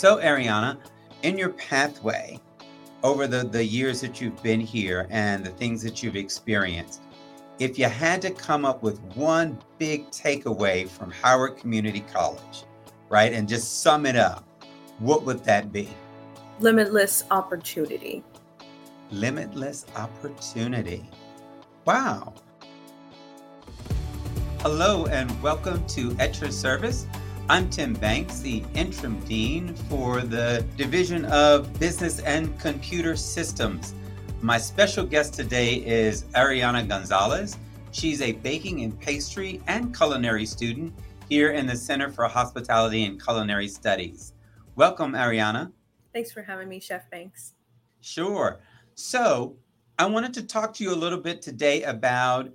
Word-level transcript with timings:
So, 0.00 0.16
Ariana, 0.16 0.78
in 1.24 1.36
your 1.36 1.50
pathway 1.50 2.40
over 3.02 3.26
the, 3.26 3.44
the 3.44 3.62
years 3.62 4.00
that 4.00 4.18
you've 4.18 4.42
been 4.42 4.58
here 4.58 5.06
and 5.10 5.44
the 5.44 5.50
things 5.50 5.82
that 5.82 6.02
you've 6.02 6.16
experienced, 6.16 7.02
if 7.58 7.78
you 7.78 7.84
had 7.84 8.22
to 8.22 8.30
come 8.30 8.64
up 8.64 8.82
with 8.82 8.98
one 9.14 9.58
big 9.76 10.08
takeaway 10.08 10.88
from 10.88 11.10
Howard 11.10 11.58
Community 11.58 12.00
College, 12.14 12.64
right, 13.10 13.34
and 13.34 13.46
just 13.46 13.82
sum 13.82 14.06
it 14.06 14.16
up, 14.16 14.42
what 15.00 15.24
would 15.24 15.44
that 15.44 15.70
be? 15.70 15.90
Limitless 16.60 17.24
opportunity. 17.30 18.24
Limitless 19.10 19.84
opportunity. 19.96 21.10
Wow. 21.84 22.32
Hello 24.60 25.04
and 25.08 25.42
welcome 25.42 25.86
to 25.88 26.16
At 26.18 26.40
Your 26.40 26.50
Service. 26.50 27.06
I'm 27.50 27.68
Tim 27.68 27.94
Banks, 27.94 28.38
the 28.38 28.62
interim 28.74 29.18
dean 29.24 29.74
for 29.74 30.20
the 30.20 30.64
Division 30.76 31.24
of 31.24 31.80
Business 31.80 32.20
and 32.20 32.56
Computer 32.60 33.16
Systems. 33.16 33.92
My 34.40 34.56
special 34.56 35.04
guest 35.04 35.34
today 35.34 35.84
is 35.84 36.26
Ariana 36.36 36.86
Gonzales. 36.86 37.56
She's 37.90 38.20
a 38.22 38.30
baking 38.30 38.84
and 38.84 39.00
pastry 39.00 39.60
and 39.66 39.92
culinary 39.92 40.46
student 40.46 40.94
here 41.28 41.50
in 41.50 41.66
the 41.66 41.74
Center 41.74 42.08
for 42.08 42.28
Hospitality 42.28 43.04
and 43.04 43.20
Culinary 43.20 43.66
Studies. 43.66 44.32
Welcome, 44.76 45.14
Ariana. 45.14 45.72
Thanks 46.12 46.30
for 46.30 46.42
having 46.42 46.68
me, 46.68 46.78
Chef 46.78 47.10
Banks. 47.10 47.54
Sure. 48.00 48.60
So, 48.94 49.56
I 49.98 50.06
wanted 50.06 50.34
to 50.34 50.44
talk 50.44 50.72
to 50.74 50.84
you 50.84 50.94
a 50.94 50.94
little 50.94 51.18
bit 51.18 51.42
today 51.42 51.82
about 51.82 52.48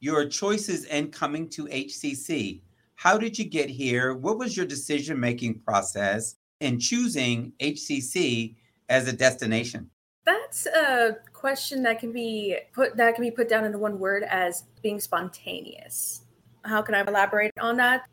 your 0.00 0.26
choices 0.26 0.86
in 0.86 1.12
coming 1.12 1.48
to 1.50 1.66
HCC. 1.66 2.62
How 3.00 3.16
did 3.16 3.38
you 3.38 3.46
get 3.46 3.70
here? 3.70 4.12
What 4.12 4.36
was 4.36 4.54
your 4.54 4.66
decision 4.66 5.18
making 5.18 5.60
process 5.60 6.36
in 6.60 6.78
choosing 6.78 7.50
HCC 7.58 8.56
as 8.90 9.08
a 9.08 9.12
destination? 9.14 9.88
That's 10.26 10.66
a 10.66 11.16
question 11.32 11.82
that 11.84 11.98
can 11.98 12.12
be 12.12 12.58
put 12.74 12.98
that 12.98 13.14
can 13.14 13.24
be 13.24 13.30
put 13.30 13.48
down 13.48 13.64
into 13.64 13.78
one 13.78 13.98
word 13.98 14.24
as 14.24 14.64
being 14.82 15.00
spontaneous. 15.00 16.26
How 16.66 16.82
can 16.82 16.94
I 16.94 17.00
elaborate 17.00 17.52
on 17.58 17.78
that? 17.78 18.06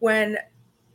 When 0.00 0.38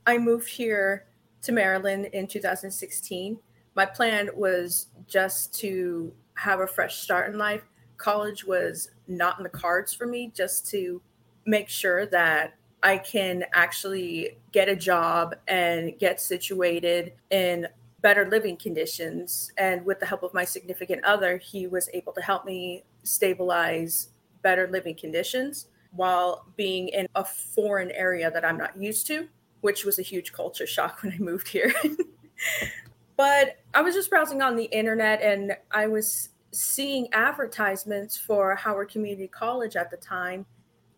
I 0.05 0.17
moved 0.17 0.49
here 0.49 1.05
to 1.43 1.53
Maryland 1.53 2.07
in 2.07 2.27
2016, 2.27 3.39
my 3.75 3.85
plan 3.85 4.29
was 4.35 4.87
just 5.07 5.57
to 5.59 6.11
have 6.33 6.59
a 6.59 6.67
fresh 6.67 6.97
start 6.97 7.31
in 7.31 7.37
life. 7.37 7.63
College 7.95 8.43
was 8.43 8.91
not 9.07 9.37
in 9.37 9.43
the 9.43 9.49
cards 9.49 9.93
for 9.93 10.05
me 10.05 10.33
just 10.35 10.69
to 10.71 11.01
make 11.45 11.69
sure 11.69 12.05
that 12.07 12.56
I 12.83 12.97
can 12.97 13.45
actually 13.53 14.37
get 14.51 14.69
a 14.69 14.75
job 14.75 15.35
and 15.47 15.97
get 15.97 16.21
situated 16.21 17.13
in 17.31 17.67
better 18.01 18.29
living 18.29 18.57
conditions. 18.57 19.51
And 19.57 19.85
with 19.85 19.99
the 19.99 20.05
help 20.05 20.23
of 20.23 20.33
my 20.33 20.45
significant 20.45 21.03
other, 21.03 21.37
he 21.37 21.67
was 21.67 21.89
able 21.93 22.13
to 22.13 22.21
help 22.21 22.45
me 22.45 22.83
stabilize 23.03 24.09
better 24.43 24.67
living 24.71 24.95
conditions 24.95 25.67
while 25.91 26.45
being 26.55 26.89
in 26.89 27.07
a 27.15 27.25
foreign 27.25 27.91
area 27.91 28.29
that 28.29 28.45
I'm 28.45 28.57
not 28.57 28.77
used 28.77 29.07
to, 29.07 29.27
which 29.61 29.83
was 29.83 29.97
a 29.99 30.03
huge 30.03 30.31
culture 30.31 30.67
shock 30.67 30.99
when 31.03 31.13
I 31.13 31.17
moved 31.17 31.47
here. 31.47 31.73
but 33.17 33.57
I 33.73 33.81
was 33.81 33.95
just 33.95 34.09
browsing 34.09 34.41
on 34.41 34.55
the 34.55 34.65
internet 34.65 35.21
and 35.21 35.57
I 35.71 35.87
was 35.87 36.29
seeing 36.51 37.07
advertisements 37.13 38.17
for 38.17 38.55
Howard 38.55 38.89
Community 38.89 39.27
College 39.27 39.75
at 39.75 39.89
the 39.89 39.97
time. 39.97 40.45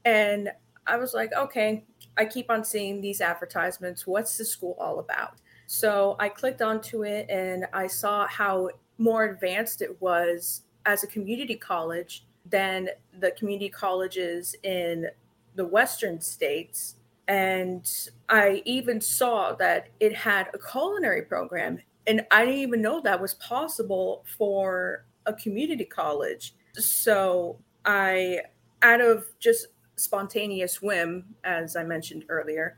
And 0.06 0.52
I 0.90 0.98
was 0.98 1.14
like, 1.14 1.32
okay, 1.34 1.86
I 2.18 2.26
keep 2.26 2.50
on 2.50 2.64
seeing 2.64 3.02
these 3.02 3.22
advertisements. 3.22 4.08
What's 4.08 4.38
the 4.38 4.46
school 4.46 4.76
all 4.80 5.00
about? 5.00 5.36
So 5.68 6.16
I 6.20 6.30
clicked 6.30 6.62
onto 6.62 7.04
it 7.04 7.30
and 7.30 7.68
I 7.74 7.88
saw 7.88 8.28
how 8.28 8.70
more 8.98 9.26
advanced 9.26 9.82
it 9.82 10.02
was 10.02 10.64
as 10.86 11.04
a 11.04 11.08
community 11.08 11.56
college 11.56 12.26
than 12.46 12.90
the 13.20 13.32
community 13.32 13.70
colleges 13.70 14.56
in 14.64 15.08
the 15.56 15.66
Western 15.66 16.20
states. 16.20 16.96
And 17.28 17.88
I 18.28 18.64
even 18.66 19.00
saw 19.00 19.54
that 19.54 19.90
it 20.00 20.16
had 20.16 20.48
a 20.54 20.58
culinary 20.58 21.22
program. 21.22 21.80
And 22.08 22.26
I 22.32 22.46
didn't 22.46 22.62
even 22.62 22.82
know 22.82 23.02
that 23.02 23.22
was 23.22 23.36
possible 23.36 24.26
for 24.38 25.06
a 25.28 25.34
community 25.34 25.86
college. 25.86 26.56
So 26.74 27.60
I, 27.86 28.40
out 28.82 29.02
of 29.02 29.26
just 29.40 29.68
spontaneous 30.00 30.82
whim, 30.82 31.36
as 31.44 31.76
I 31.76 31.84
mentioned 31.84 32.26
earlier, 32.30 32.78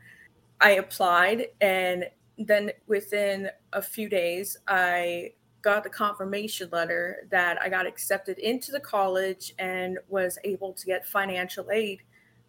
I 0.60 0.72
applied. 0.72 1.48
And 1.60 2.08
then 2.38 2.70
within 2.86 3.50
a 3.72 3.82
few 3.82 4.08
days, 4.08 4.56
I 4.68 5.32
got 5.62 5.84
the 5.84 5.90
confirmation 5.90 6.68
letter 6.72 7.26
that 7.30 7.60
I 7.62 7.68
got 7.68 7.86
accepted 7.86 8.38
into 8.38 8.72
the 8.72 8.80
college 8.80 9.54
and 9.58 9.98
was 10.08 10.38
able 10.44 10.72
to 10.72 10.86
get 10.86 11.06
financial 11.06 11.70
aid 11.70 12.02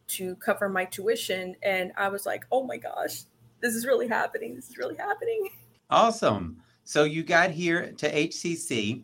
to 0.08 0.36
cover 0.38 0.68
my 0.68 0.86
tuition. 0.86 1.56
And 1.64 1.92
I 1.96 2.10
was 2.10 2.26
like, 2.26 2.46
oh 2.52 2.64
my 2.64 2.78
gosh, 2.78 3.24
this 3.62 3.76
is 3.76 3.86
really 3.86 4.08
happening. 4.08 4.56
This 4.56 4.70
is 4.70 4.78
really 4.78 4.96
happening. 4.96 5.50
Awesome. 5.90 6.58
So 6.86 7.04
you 7.04 7.22
got 7.22 7.52
here 7.52 7.92
to 7.92 8.12
HCC, 8.12 9.04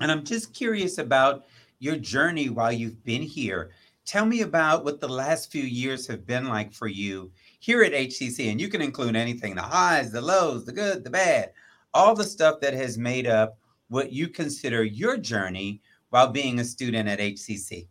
and 0.00 0.10
I'm 0.10 0.24
just 0.24 0.54
curious 0.54 0.96
about 0.96 1.44
your 1.78 1.96
journey 1.96 2.48
while 2.48 2.72
you've 2.72 3.04
been 3.04 3.20
here. 3.20 3.70
Tell 4.06 4.24
me 4.24 4.42
about 4.42 4.84
what 4.84 5.00
the 5.00 5.08
last 5.08 5.50
few 5.50 5.64
years 5.64 6.06
have 6.06 6.26
been 6.26 6.46
like 6.46 6.72
for 6.72 6.86
you 6.86 7.32
here 7.58 7.82
at 7.82 7.92
HCC. 7.92 8.52
And 8.52 8.60
you 8.60 8.68
can 8.68 8.80
include 8.80 9.16
anything 9.16 9.56
the 9.56 9.62
highs, 9.62 10.12
the 10.12 10.20
lows, 10.20 10.64
the 10.64 10.72
good, 10.72 11.02
the 11.02 11.10
bad, 11.10 11.50
all 11.92 12.14
the 12.14 12.24
stuff 12.24 12.60
that 12.60 12.72
has 12.72 12.96
made 12.96 13.26
up 13.26 13.58
what 13.88 14.12
you 14.12 14.28
consider 14.28 14.84
your 14.84 15.16
journey 15.16 15.82
while 16.10 16.28
being 16.28 16.60
a 16.60 16.64
student 16.64 17.08
at 17.08 17.18
HCC. 17.18 17.88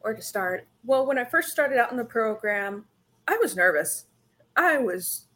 Or 0.00 0.14
to 0.14 0.22
start? 0.22 0.66
Well, 0.84 1.06
when 1.06 1.18
I 1.18 1.24
first 1.24 1.50
started 1.50 1.78
out 1.78 1.92
in 1.92 1.96
the 1.96 2.04
program, 2.04 2.84
I 3.28 3.36
was 3.36 3.56
nervous. 3.56 4.06
I 4.56 4.78
was 4.78 5.28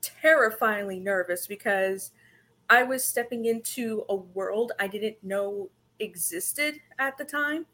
terrifyingly 0.00 0.98
nervous 0.98 1.46
because 1.46 2.12
I 2.70 2.82
was 2.84 3.04
stepping 3.04 3.44
into 3.44 4.04
a 4.08 4.16
world 4.16 4.72
I 4.78 4.86
didn't 4.86 5.22
know 5.22 5.68
existed 5.98 6.76
at 6.98 7.18
the 7.18 7.24
time. 7.24 7.66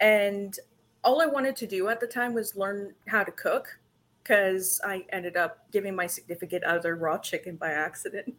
And 0.00 0.58
all 1.02 1.20
I 1.20 1.26
wanted 1.26 1.56
to 1.56 1.66
do 1.66 1.88
at 1.88 2.00
the 2.00 2.06
time 2.06 2.34
was 2.34 2.56
learn 2.56 2.94
how 3.06 3.24
to 3.24 3.32
cook 3.32 3.78
because 4.22 4.80
I 4.84 5.04
ended 5.10 5.36
up 5.36 5.70
giving 5.72 5.94
my 5.94 6.06
significant 6.06 6.64
other 6.64 6.96
raw 6.96 7.18
chicken 7.18 7.56
by 7.56 7.70
accident. 7.70 8.34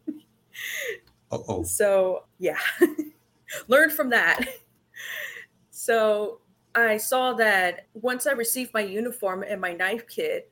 oh. 1.30 1.62
So, 1.62 2.24
yeah, 2.38 2.58
learned 3.68 3.92
from 3.92 4.10
that. 4.10 4.46
So, 5.70 6.40
I 6.74 6.96
saw 6.96 7.34
that 7.34 7.86
once 7.94 8.26
I 8.26 8.32
received 8.32 8.72
my 8.72 8.80
uniform 8.80 9.44
and 9.46 9.60
my 9.60 9.72
knife 9.72 10.08
kit, 10.08 10.50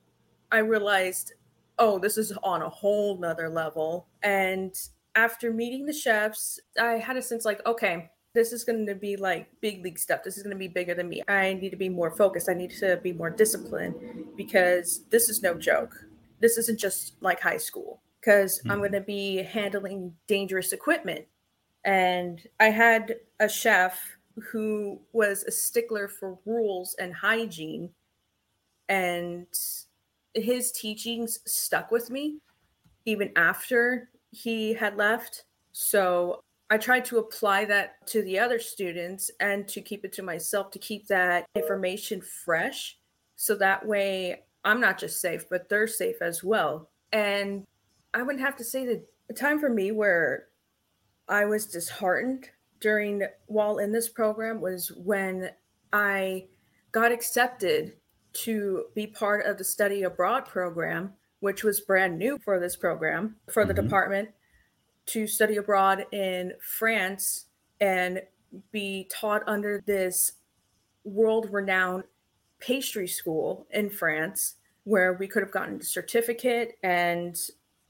I 0.52 0.58
realized, 0.58 1.32
oh, 1.78 1.98
this 1.98 2.18
is 2.18 2.32
on 2.42 2.62
a 2.62 2.68
whole 2.68 3.16
nother 3.16 3.48
level. 3.48 4.06
And 4.22 4.74
after 5.14 5.52
meeting 5.52 5.86
the 5.86 5.92
chefs, 5.92 6.60
I 6.78 6.94
had 6.94 7.16
a 7.16 7.22
sense 7.22 7.44
like, 7.44 7.64
okay, 7.64 8.10
this 8.32 8.52
is 8.52 8.64
going 8.64 8.86
to 8.86 8.94
be 8.94 9.16
like 9.16 9.48
big 9.60 9.82
league 9.82 9.98
stuff. 9.98 10.22
This 10.22 10.36
is 10.36 10.42
going 10.42 10.54
to 10.54 10.58
be 10.58 10.68
bigger 10.68 10.94
than 10.94 11.08
me. 11.08 11.22
I 11.28 11.54
need 11.54 11.70
to 11.70 11.76
be 11.76 11.88
more 11.88 12.10
focused. 12.10 12.48
I 12.48 12.54
need 12.54 12.70
to 12.78 12.98
be 13.02 13.12
more 13.12 13.30
disciplined 13.30 13.94
because 14.36 15.04
this 15.10 15.28
is 15.28 15.42
no 15.42 15.54
joke. 15.54 15.94
This 16.40 16.56
isn't 16.56 16.78
just 16.78 17.14
like 17.20 17.40
high 17.40 17.56
school 17.56 18.00
because 18.20 18.58
mm-hmm. 18.58 18.70
I'm 18.70 18.78
going 18.78 18.92
to 18.92 19.00
be 19.00 19.42
handling 19.42 20.14
dangerous 20.26 20.72
equipment. 20.72 21.26
And 21.84 22.40
I 22.60 22.66
had 22.66 23.16
a 23.40 23.48
chef 23.48 24.00
who 24.50 25.00
was 25.12 25.42
a 25.44 25.50
stickler 25.50 26.06
for 26.06 26.38
rules 26.46 26.94
and 26.98 27.12
hygiene. 27.12 27.90
And 28.88 29.46
his 30.34 30.70
teachings 30.72 31.40
stuck 31.46 31.90
with 31.90 32.10
me 32.10 32.38
even 33.06 33.32
after 33.34 34.08
he 34.30 34.72
had 34.72 34.96
left. 34.96 35.44
So 35.72 36.42
I 36.70 36.78
tried 36.78 37.04
to 37.06 37.18
apply 37.18 37.64
that 37.66 38.06
to 38.08 38.22
the 38.22 38.38
other 38.38 38.60
students 38.60 39.30
and 39.40 39.66
to 39.68 39.80
keep 39.80 40.04
it 40.04 40.12
to 40.14 40.22
myself 40.22 40.70
to 40.70 40.78
keep 40.78 41.08
that 41.08 41.46
information 41.56 42.20
fresh. 42.20 42.96
So 43.34 43.56
that 43.56 43.84
way 43.84 44.44
I'm 44.64 44.80
not 44.80 44.98
just 44.98 45.20
safe, 45.20 45.48
but 45.50 45.68
they're 45.68 45.88
safe 45.88 46.22
as 46.22 46.44
well. 46.44 46.88
And 47.12 47.66
I 48.14 48.22
would 48.22 48.38
have 48.38 48.56
to 48.56 48.64
say 48.64 48.86
that 48.86 49.04
the 49.26 49.34
time 49.34 49.58
for 49.58 49.68
me 49.68 49.90
where 49.90 50.46
I 51.28 51.44
was 51.44 51.66
disheartened 51.66 52.50
during 52.80 53.22
while 53.46 53.78
in 53.78 53.92
this 53.92 54.08
program 54.08 54.60
was 54.60 54.92
when 54.92 55.50
I 55.92 56.46
got 56.92 57.10
accepted 57.10 57.94
to 58.32 58.84
be 58.94 59.08
part 59.08 59.44
of 59.44 59.58
the 59.58 59.64
study 59.64 60.04
abroad 60.04 60.46
program, 60.46 61.12
which 61.40 61.64
was 61.64 61.80
brand 61.80 62.16
new 62.16 62.38
for 62.44 62.60
this 62.60 62.76
program 62.76 63.36
for 63.50 63.64
the 63.64 63.74
mm-hmm. 63.74 63.84
department 63.84 64.28
to 65.12 65.26
study 65.26 65.56
abroad 65.56 66.06
in 66.12 66.52
France 66.60 67.46
and 67.80 68.22
be 68.72 69.08
taught 69.10 69.42
under 69.46 69.82
this 69.86 70.32
world 71.04 71.48
renowned 71.50 72.04
pastry 72.58 73.08
school 73.08 73.66
in 73.70 73.88
France 73.88 74.56
where 74.84 75.14
we 75.14 75.26
could 75.26 75.42
have 75.42 75.52
gotten 75.52 75.80
a 75.80 75.82
certificate 75.82 76.78
and 76.82 77.38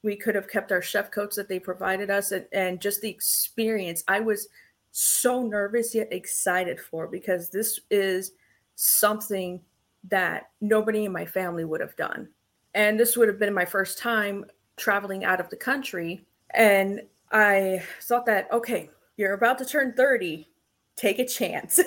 we 0.03 0.17
could 0.17 0.35
have 0.35 0.49
kept 0.49 0.73
our 0.73 0.83
chef 0.83 1.11
coats 1.11 1.37
that 1.37 1.49
they 1.49 1.59
provided 1.59 2.11
us 2.11 2.33
and, 2.33 2.47
and 2.53 2.81
just 2.81 3.01
the 3.01 3.09
experience. 3.09 4.03
I 4.09 4.21
was 4.21 4.49
so 4.93 5.43
nervous 5.43 5.95
yet 5.95 6.13
excited 6.13 6.81
for 6.81 7.07
because 7.07 7.51
this 7.51 7.81
is 7.91 8.33
something 8.77 9.61
that 10.09 10.51
nobody 10.61 11.05
in 11.05 11.13
my 11.13 11.27
family 11.27 11.65
would 11.65 11.81
have 11.81 11.97
done. 11.97 12.29
And 12.75 12.99
this 12.99 13.17
would 13.17 13.29
have 13.29 13.39
been 13.39 13.53
my 13.53 13.65
first 13.65 13.99
time 13.99 14.47
traveling 14.77 15.25
out 15.25 15.41
of 15.41 15.51
the 15.51 15.57
country. 15.57 16.25
And 16.55 17.03
I 17.33 17.83
thought 18.03 18.27
that, 18.27 18.49
okay, 18.53 18.91
you're 19.17 19.35
about 19.35 19.59
to 19.59 19.65
turn 19.65 19.93
30, 19.93 20.49
take 20.97 21.19
a 21.19 21.27
chance. 21.27 21.81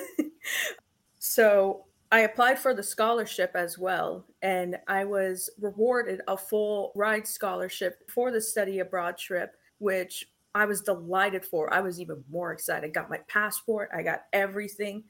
so 1.18 1.84
I 2.12 2.20
applied 2.20 2.58
for 2.58 2.74
the 2.74 2.82
scholarship 2.82 3.52
as 3.54 3.78
well, 3.78 4.24
and 4.42 4.78
I 4.86 5.04
was 5.04 5.50
rewarded 5.60 6.20
a 6.28 6.36
full 6.36 6.92
ride 6.94 7.26
scholarship 7.26 8.08
for 8.08 8.30
the 8.30 8.40
study 8.40 8.78
abroad 8.78 9.18
trip, 9.18 9.56
which 9.78 10.28
I 10.54 10.64
was 10.64 10.80
delighted 10.80 11.44
for. 11.44 11.72
I 11.74 11.80
was 11.80 12.00
even 12.00 12.22
more 12.30 12.52
excited. 12.52 12.94
got 12.94 13.10
my 13.10 13.18
passport, 13.28 13.90
I 13.92 14.02
got 14.02 14.26
everything, 14.32 15.04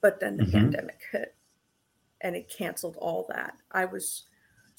but 0.00 0.20
then 0.20 0.36
the 0.36 0.44
mm-hmm. 0.44 0.58
pandemic 0.58 1.00
hit 1.12 1.34
and 2.20 2.34
it 2.34 2.48
canceled 2.48 2.96
all 2.96 3.26
that. 3.28 3.54
I 3.70 3.84
was 3.84 4.24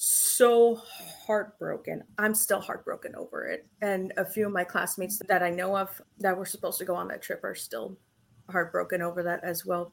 so 0.02 0.82
heartbroken. 1.28 2.02
I'm 2.18 2.34
still 2.34 2.62
heartbroken 2.62 3.16
over 3.18 3.48
it. 3.48 3.68
And 3.82 4.14
a 4.16 4.24
few 4.24 4.46
of 4.46 4.54
my 4.54 4.64
classmates 4.64 5.22
that 5.28 5.44
I 5.44 5.50
know 5.50 5.76
of 5.76 6.02
that 6.20 6.38
were 6.38 6.46
supposed 6.46 6.78
to 6.78 6.86
go 6.86 6.96
on 6.96 7.10
that 7.10 7.22
trip 7.22 7.44
are 7.44 7.54
still 7.54 7.98
heartbroken 8.50 9.02
over 9.02 9.22
that 9.24 9.44
as 9.44 9.66
well. 9.66 9.92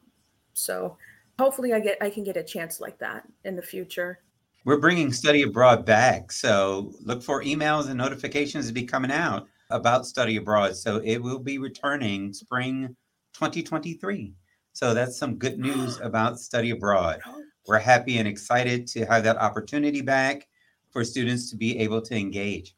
So 0.54 0.96
hopefully 1.40 1.72
I 1.72 1.80
get 1.80 1.98
I 2.00 2.08
can 2.08 2.22
get 2.22 2.36
a 2.36 2.44
chance 2.44 2.80
like 2.80 3.00
that 3.00 3.24
in 3.44 3.56
the 3.56 3.62
future. 3.62 4.20
We're 4.64 4.78
bringing 4.78 5.12
study 5.12 5.42
abroad 5.42 5.84
back, 5.84 6.30
so 6.30 6.92
look 7.00 7.20
for 7.20 7.42
emails 7.42 7.88
and 7.88 7.98
notifications 7.98 8.68
to 8.68 8.72
be 8.72 8.84
coming 8.84 9.10
out 9.10 9.48
about 9.70 10.06
study 10.06 10.36
abroad. 10.36 10.76
So 10.76 11.00
it 11.04 11.18
will 11.18 11.40
be 11.40 11.58
returning 11.58 12.32
spring 12.32 12.94
2023. 13.34 14.34
So 14.72 14.94
that's 14.94 15.18
some 15.18 15.34
good 15.34 15.58
news 15.58 15.98
about 16.02 16.38
study 16.38 16.70
abroad. 16.70 17.20
Oh, 17.26 17.35
We're 17.66 17.78
happy 17.78 18.18
and 18.18 18.28
excited 18.28 18.86
to 18.88 19.04
have 19.06 19.24
that 19.24 19.38
opportunity 19.38 20.00
back 20.00 20.46
for 20.90 21.04
students 21.04 21.50
to 21.50 21.56
be 21.56 21.78
able 21.78 22.00
to 22.02 22.16
engage. 22.16 22.76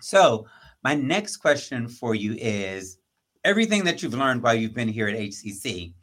So, 0.00 0.46
my 0.84 0.94
next 0.94 1.38
question 1.38 1.88
for 1.88 2.14
you 2.14 2.36
is 2.38 2.98
everything 3.44 3.84
that 3.84 4.02
you've 4.02 4.14
learned 4.14 4.42
while 4.42 4.54
you've 4.54 4.74
been 4.74 4.88
here 4.88 5.08
at 5.08 5.16
HCC, 5.16 5.94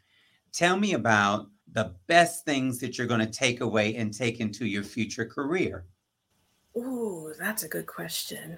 tell 0.52 0.78
me 0.78 0.94
about 0.94 1.48
the 1.72 1.96
best 2.08 2.44
things 2.46 2.80
that 2.80 2.98
you're 2.98 3.08
going 3.08 3.20
to 3.20 3.26
take 3.26 3.62
away 3.62 3.96
and 3.96 4.14
take 4.14 4.40
into 4.40 4.66
your 4.66 4.84
future 4.84 5.26
career? 5.26 5.86
Ooh, 6.78 7.34
that's 7.40 7.64
a 7.64 7.70
good 7.70 7.88
question. 7.88 8.58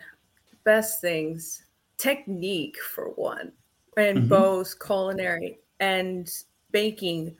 Best 0.63 1.01
things, 1.01 1.66
technique 1.98 2.78
for 2.80 3.10
one, 3.10 3.51
and 3.98 4.18
mm-hmm. 4.19 4.28
both 4.28 4.80
culinary 4.80 5.60
and 5.80 6.30
baking 6.71 7.36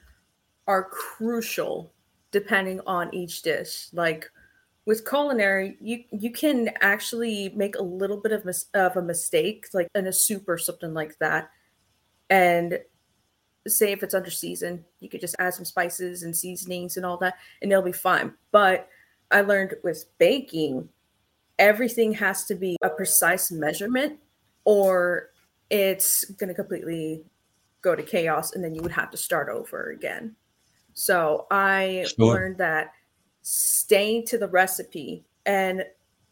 are 0.67 0.83
crucial 0.83 1.91
depending 2.35 2.81
on 2.85 3.15
each 3.15 3.43
dish. 3.43 3.87
Like 3.93 4.29
with 4.85 5.07
culinary, 5.07 5.77
you 5.79 6.03
you 6.11 6.31
can 6.31 6.69
actually 6.81 7.47
make 7.55 7.77
a 7.77 7.81
little 7.81 8.17
bit 8.17 8.33
of, 8.33 8.43
mis- 8.43 8.65
of 8.73 8.97
a 8.97 9.01
mistake, 9.01 9.67
like 9.73 9.87
in 9.95 10.05
a 10.07 10.11
soup 10.11 10.43
or 10.49 10.57
something 10.57 10.93
like 10.93 11.17
that, 11.19 11.49
and 12.29 12.77
say 13.65 13.93
if 13.93 14.03
it's 14.03 14.13
under 14.13 14.29
season, 14.29 14.83
you 14.99 15.07
could 15.07 15.21
just 15.21 15.37
add 15.39 15.53
some 15.53 15.63
spices 15.63 16.23
and 16.23 16.35
seasonings 16.35 16.97
and 16.97 17.05
all 17.05 17.15
that, 17.19 17.35
and 17.61 17.71
it'll 17.71 17.81
be 17.81 17.93
fine. 17.93 18.33
But 18.51 18.89
I 19.31 19.39
learned 19.39 19.75
with 19.81 20.03
baking, 20.17 20.89
everything 21.57 22.11
has 22.15 22.43
to 22.47 22.55
be 22.55 22.75
a 22.83 22.89
precise 22.89 23.49
measurement, 23.49 24.19
or 24.65 25.29
it's 25.69 26.25
going 26.25 26.49
to 26.49 26.53
completely 26.53 27.23
go 27.81 27.95
to 27.95 28.03
chaos, 28.03 28.51
and 28.51 28.61
then 28.61 28.75
you 28.75 28.81
would 28.81 28.91
have 28.91 29.09
to 29.11 29.17
start 29.17 29.47
over 29.47 29.91
again. 29.91 30.35
So 30.95 31.45
I 31.51 32.06
sure. 32.18 32.33
learned 32.33 32.57
that 32.57 32.94
staying 33.44 34.25
to 34.27 34.38
the 34.39 34.47
recipe 34.47 35.24
and 35.45 35.83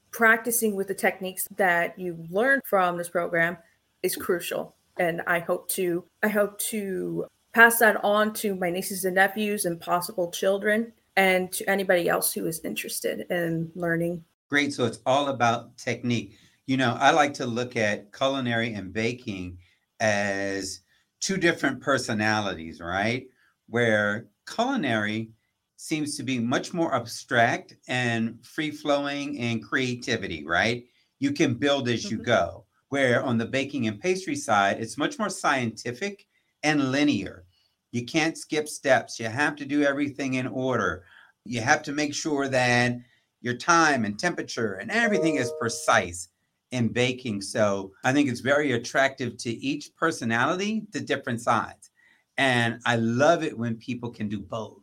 practicing 0.09 0.75
with 0.75 0.87
the 0.87 0.95
techniques 0.95 1.47
that 1.57 1.97
you 1.99 2.25
learned 2.31 2.63
from 2.65 2.97
this 2.97 3.09
program 3.09 3.57
is 4.01 4.15
crucial 4.15 4.75
and 4.97 5.21
I 5.27 5.39
hope 5.39 5.69
to 5.69 6.03
I 6.21 6.27
hope 6.27 6.59
to 6.59 7.25
pass 7.53 7.79
that 7.79 8.03
on 8.03 8.33
to 8.33 8.55
my 8.55 8.69
nieces 8.69 9.05
and 9.05 9.15
nephews 9.15 9.65
and 9.65 9.79
possible 9.79 10.31
children 10.31 10.93
and 11.15 11.51
to 11.53 11.69
anybody 11.69 12.09
else 12.09 12.33
who 12.33 12.45
is 12.47 12.59
interested 12.63 13.27
in 13.29 13.71
learning. 13.75 14.23
Great. 14.49 14.73
So 14.73 14.85
it's 14.85 14.99
all 15.05 15.27
about 15.27 15.77
technique. 15.77 16.37
You 16.65 16.77
know, 16.77 16.97
I 16.99 17.11
like 17.11 17.33
to 17.35 17.45
look 17.45 17.75
at 17.75 18.13
culinary 18.13 18.73
and 18.73 18.93
baking 18.93 19.59
as 19.99 20.81
two 21.19 21.37
different 21.37 21.81
personalities, 21.81 22.79
right? 22.79 23.27
Where 23.67 24.27
culinary 24.47 25.31
seems 25.77 26.15
to 26.17 26.23
be 26.23 26.39
much 26.39 26.73
more 26.73 26.95
abstract 26.95 27.75
and 27.87 28.43
free 28.45 28.71
flowing 28.71 29.39
and 29.39 29.63
creativity, 29.63 30.45
right? 30.45 30.85
You 31.19 31.31
can 31.31 31.55
build 31.55 31.89
as 31.89 32.09
you 32.09 32.17
mm-hmm. 32.17 32.25
go 32.25 32.65
where 32.93 33.23
on 33.23 33.39
the 33.39 33.45
baking 33.45 33.87
and 33.87 33.99
pastry 33.99 34.35
side, 34.35 34.79
it's 34.79 34.99
much 34.99 35.17
more 35.17 35.27
scientific 35.27 36.27
and 36.61 36.91
linear. 36.91 37.43
You 37.91 38.05
can't 38.05 38.37
skip 38.37 38.69
steps. 38.69 39.19
You 39.19 39.29
have 39.29 39.55
to 39.55 39.65
do 39.65 39.81
everything 39.81 40.35
in 40.35 40.45
order. 40.45 41.03
You 41.43 41.61
have 41.61 41.81
to 41.83 41.91
make 41.91 42.13
sure 42.13 42.47
that 42.49 42.97
your 43.41 43.55
time 43.55 44.05
and 44.05 44.19
temperature 44.19 44.75
and 44.75 44.91
everything 44.91 45.37
is 45.37 45.51
precise 45.59 46.29
in 46.69 46.87
baking. 46.89 47.41
So 47.41 47.93
I 48.03 48.13
think 48.13 48.29
it's 48.29 48.41
very 48.41 48.73
attractive 48.73 49.37
to 49.37 49.49
each 49.49 49.95
personality, 49.95 50.83
the 50.91 50.99
different 50.99 51.41
sides. 51.41 51.89
And 52.37 52.79
I 52.85 52.95
love 52.95 53.43
it 53.43 53.57
when 53.57 53.75
people 53.75 54.09
can 54.09 54.27
do 54.27 54.39
both, 54.39 54.81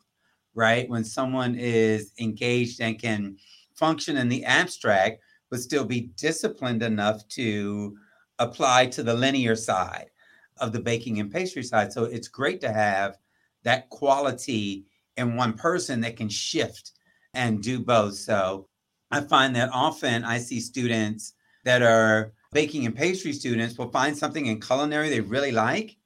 right? 0.54 0.88
When 0.88 1.04
someone 1.04 1.56
is 1.56 2.12
engaged 2.18 2.80
and 2.80 2.98
can 2.98 3.36
function 3.74 4.16
in 4.16 4.28
the 4.28 4.44
abstract, 4.44 5.20
but 5.50 5.60
still 5.60 5.84
be 5.84 6.12
disciplined 6.16 6.82
enough 6.82 7.26
to 7.28 7.96
apply 8.38 8.86
to 8.86 9.02
the 9.02 9.14
linear 9.14 9.56
side 9.56 10.10
of 10.58 10.72
the 10.72 10.80
baking 10.80 11.18
and 11.18 11.32
pastry 11.32 11.62
side. 11.62 11.92
So 11.92 12.04
it's 12.04 12.28
great 12.28 12.60
to 12.60 12.72
have 12.72 13.18
that 13.64 13.88
quality 13.90 14.86
in 15.16 15.36
one 15.36 15.54
person 15.54 16.00
that 16.02 16.16
can 16.16 16.28
shift 16.28 16.92
and 17.34 17.62
do 17.62 17.80
both. 17.80 18.14
So 18.14 18.68
I 19.10 19.20
find 19.22 19.54
that 19.56 19.70
often 19.72 20.24
I 20.24 20.38
see 20.38 20.60
students 20.60 21.34
that 21.64 21.82
are 21.82 22.32
baking 22.52 22.86
and 22.86 22.96
pastry 22.96 23.32
students 23.32 23.76
will 23.76 23.90
find 23.90 24.16
something 24.16 24.46
in 24.46 24.60
culinary 24.60 25.08
they 25.08 25.20
really 25.20 25.52
like 25.52 25.96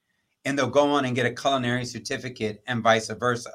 and 0.44 0.58
they'll 0.58 0.68
go 0.68 0.90
on 0.90 1.04
and 1.04 1.16
get 1.16 1.26
a 1.26 1.34
culinary 1.34 1.84
certificate 1.84 2.62
and 2.66 2.82
vice 2.82 3.08
versa. 3.08 3.52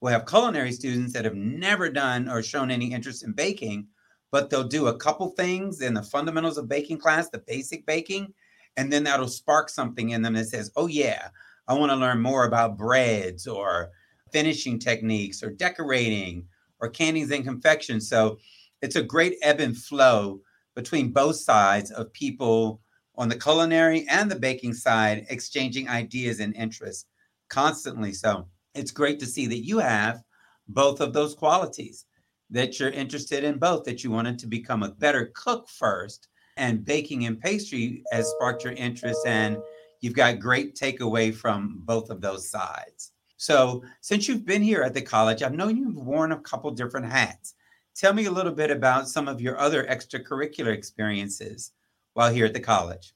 We'll 0.00 0.12
have 0.12 0.26
culinary 0.26 0.72
students 0.72 1.12
that 1.14 1.24
have 1.24 1.34
never 1.34 1.88
done 1.88 2.28
or 2.28 2.42
shown 2.42 2.70
any 2.70 2.92
interest 2.92 3.24
in 3.24 3.32
baking, 3.32 3.86
but 4.30 4.50
they'll 4.50 4.64
do 4.64 4.88
a 4.88 4.96
couple 4.96 5.30
things 5.30 5.80
in 5.80 5.94
the 5.94 6.02
fundamentals 6.02 6.58
of 6.58 6.68
baking 6.68 6.98
class, 6.98 7.30
the 7.30 7.38
basic 7.46 7.86
baking, 7.86 8.32
and 8.76 8.92
then 8.92 9.04
that'll 9.04 9.28
spark 9.28 9.70
something 9.70 10.10
in 10.10 10.22
them 10.22 10.34
that 10.34 10.48
says, 10.48 10.70
oh, 10.76 10.86
yeah, 10.86 11.28
I 11.68 11.74
want 11.74 11.90
to 11.90 11.96
learn 11.96 12.20
more 12.20 12.44
about 12.44 12.76
breads 12.76 13.46
or 13.46 13.90
finishing 14.32 14.78
techniques 14.78 15.42
or 15.42 15.50
decorating 15.50 16.46
or 16.80 16.90
candies 16.90 17.30
and 17.30 17.44
confections. 17.44 18.08
So 18.08 18.38
it's 18.82 18.96
a 18.96 19.02
great 19.02 19.36
ebb 19.42 19.60
and 19.60 19.76
flow 19.76 20.40
between 20.74 21.10
both 21.10 21.36
sides 21.36 21.90
of 21.90 22.12
people 22.12 22.82
on 23.16 23.28
the 23.28 23.38
culinary 23.38 24.06
and 24.08 24.30
the 24.30 24.38
baking 24.38 24.74
side 24.74 25.26
exchanging 25.30 25.88
ideas 25.88 26.40
and 26.40 26.54
interests 26.54 27.06
constantly. 27.48 28.12
So 28.12 28.48
it's 28.74 28.90
great 28.90 29.18
to 29.20 29.26
see 29.26 29.46
that 29.46 29.64
you 29.64 29.78
have 29.78 30.22
both 30.68 31.00
of 31.00 31.12
those 31.12 31.34
qualities 31.34 32.06
that 32.50 32.78
you're 32.78 32.90
interested 32.90 33.44
in 33.44 33.58
both, 33.58 33.84
that 33.84 34.04
you 34.04 34.10
wanted 34.10 34.38
to 34.38 34.46
become 34.46 34.82
a 34.82 34.90
better 34.90 35.32
cook 35.34 35.68
first, 35.68 36.28
and 36.56 36.84
baking 36.84 37.26
and 37.26 37.40
pastry 37.40 38.02
has 38.12 38.30
sparked 38.30 38.64
your 38.64 38.72
interest, 38.74 39.20
and 39.26 39.58
you've 40.00 40.14
got 40.14 40.38
great 40.38 40.76
takeaway 40.76 41.34
from 41.34 41.80
both 41.84 42.08
of 42.08 42.20
those 42.20 42.48
sides. 42.48 43.12
So, 43.36 43.82
since 44.00 44.26
you've 44.26 44.46
been 44.46 44.62
here 44.62 44.82
at 44.82 44.94
the 44.94 45.02
college, 45.02 45.42
I've 45.42 45.54
known 45.54 45.76
you've 45.76 45.96
worn 45.96 46.32
a 46.32 46.40
couple 46.40 46.70
different 46.70 47.10
hats. 47.10 47.54
Tell 47.94 48.14
me 48.14 48.26
a 48.26 48.30
little 48.30 48.52
bit 48.52 48.70
about 48.70 49.08
some 49.08 49.28
of 49.28 49.40
your 49.40 49.58
other 49.58 49.84
extracurricular 49.84 50.72
experiences 50.72 51.72
while 52.16 52.32
here 52.32 52.46
at 52.46 52.54
the 52.54 52.60
college. 52.60 53.14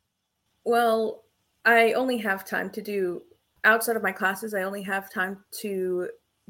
Well, 0.64 1.25
I 1.64 1.95
only 1.95 2.19
have 2.19 2.45
time 2.45 2.69
to 2.71 2.83
do 2.83 3.23
outside 3.64 3.97
of 3.97 4.02
my 4.02 4.12
classes, 4.12 4.52
I 4.52 4.62
only 4.62 4.83
have 4.83 5.11
time 5.11 5.38
to 5.61 6.09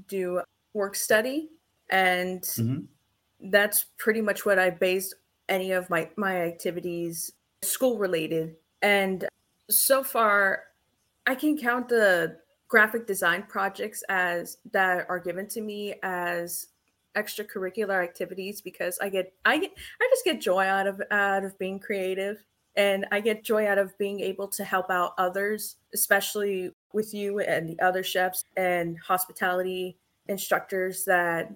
do 0.08 0.42
work 0.74 0.96
study 0.96 1.48
and 1.90 2.42
mm-hmm. 2.42 3.50
that's 3.50 3.86
pretty 3.98 4.20
much 4.20 4.44
what 4.44 4.58
I 4.58 4.70
based 4.70 5.14
any 5.48 5.72
of 5.72 5.88
my 5.90 6.08
my 6.16 6.36
activities 6.42 7.32
school 7.62 7.98
related. 7.98 8.56
And 8.82 9.26
so 9.68 10.02
far, 10.02 10.64
I 11.26 11.34
can 11.36 11.56
count 11.56 11.88
the 11.88 12.38
graphic 12.68 13.06
design 13.06 13.44
projects 13.48 14.02
as 14.08 14.58
that 14.72 15.06
are 15.08 15.18
given 15.20 15.46
to 15.48 15.60
me 15.60 15.94
as 16.02 16.68
extracurricular 17.16 18.02
activities 18.02 18.60
because 18.60 18.98
I 19.00 19.08
get 19.08 19.32
I 19.44 19.58
get 19.58 19.72
I 20.00 20.08
just 20.10 20.24
get 20.24 20.40
joy 20.40 20.64
out 20.64 20.86
of 20.86 21.02
out 21.10 21.44
of 21.44 21.58
being 21.58 21.78
creative. 21.78 22.44
And 22.76 23.04
I 23.10 23.20
get 23.20 23.42
joy 23.42 23.66
out 23.66 23.78
of 23.78 23.98
being 23.98 24.20
able 24.20 24.46
to 24.48 24.64
help 24.64 24.90
out 24.90 25.14
others, 25.18 25.76
especially 25.92 26.70
with 26.92 27.12
you 27.12 27.40
and 27.40 27.68
the 27.68 27.80
other 27.84 28.04
chefs 28.04 28.44
and 28.56 28.96
hospitality 28.98 29.96
instructors 30.28 31.04
that 31.04 31.52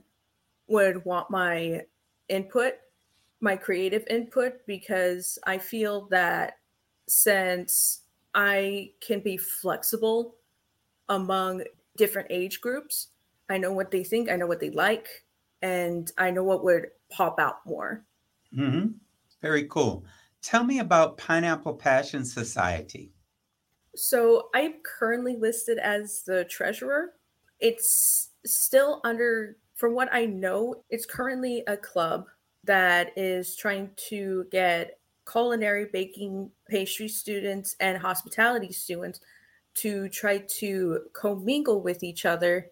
would 0.67 1.05
want 1.05 1.31
my 1.31 1.83
input, 2.29 2.75
my 3.41 3.57
creative 3.57 4.05
input, 4.11 4.55
because 4.67 5.39
I 5.47 5.59
feel 5.59 6.09
that 6.11 6.59
since 7.07 8.03
I 8.35 8.91
can 9.01 9.21
be 9.21 9.37
flexible 9.37 10.35
among 11.09 11.63
different 11.97 12.29
age 12.31 12.61
groups, 12.61 13.09
I 13.49 13.59
know 13.59 13.73
what 13.73 13.91
they 13.91 14.03
think, 14.03 14.31
I 14.31 14.37
know 14.37 14.47
what 14.47 14.61
they 14.61 14.71
like, 14.71 15.07
and 15.65 16.13
I 16.19 16.31
know 16.31 16.45
what 16.45 16.63
would 16.63 16.89
pop 17.11 17.41
out 17.41 17.65
more. 17.65 18.05
hmm 18.55 18.89
Very 19.41 19.65
cool. 19.65 20.05
Tell 20.43 20.63
me 20.63 20.81
about 20.81 21.17
Pineapple 21.17 21.77
Passion 21.77 22.23
Society. 22.23 23.13
So 23.97 24.51
I'm 24.55 24.75
currently 24.83 25.37
listed 25.37 25.79
as 25.79 26.23
the 26.27 26.45
treasurer. 26.45 27.15
It's 27.61 28.31
still 28.45 29.01
under, 29.05 29.57
from 29.75 29.95
what 29.95 30.11
I 30.13 30.27
know, 30.27 30.85
it's 30.91 31.07
currently 31.07 31.65
a 31.67 31.79
club 31.79 32.27
that 32.65 33.17
is 33.17 33.57
trying 33.57 33.91
to 34.09 34.47
get 34.51 34.99
culinary 35.31 35.87
baking 35.91 36.51
pastry 36.69 37.09
students 37.09 37.75
and 37.81 37.97
hospitality 37.97 38.71
students 38.71 39.21
to 39.77 40.11
try 40.11 40.39
to 40.39 41.01
commingle 41.15 41.81
with 41.81 42.03
each 42.03 42.27
other 42.27 42.71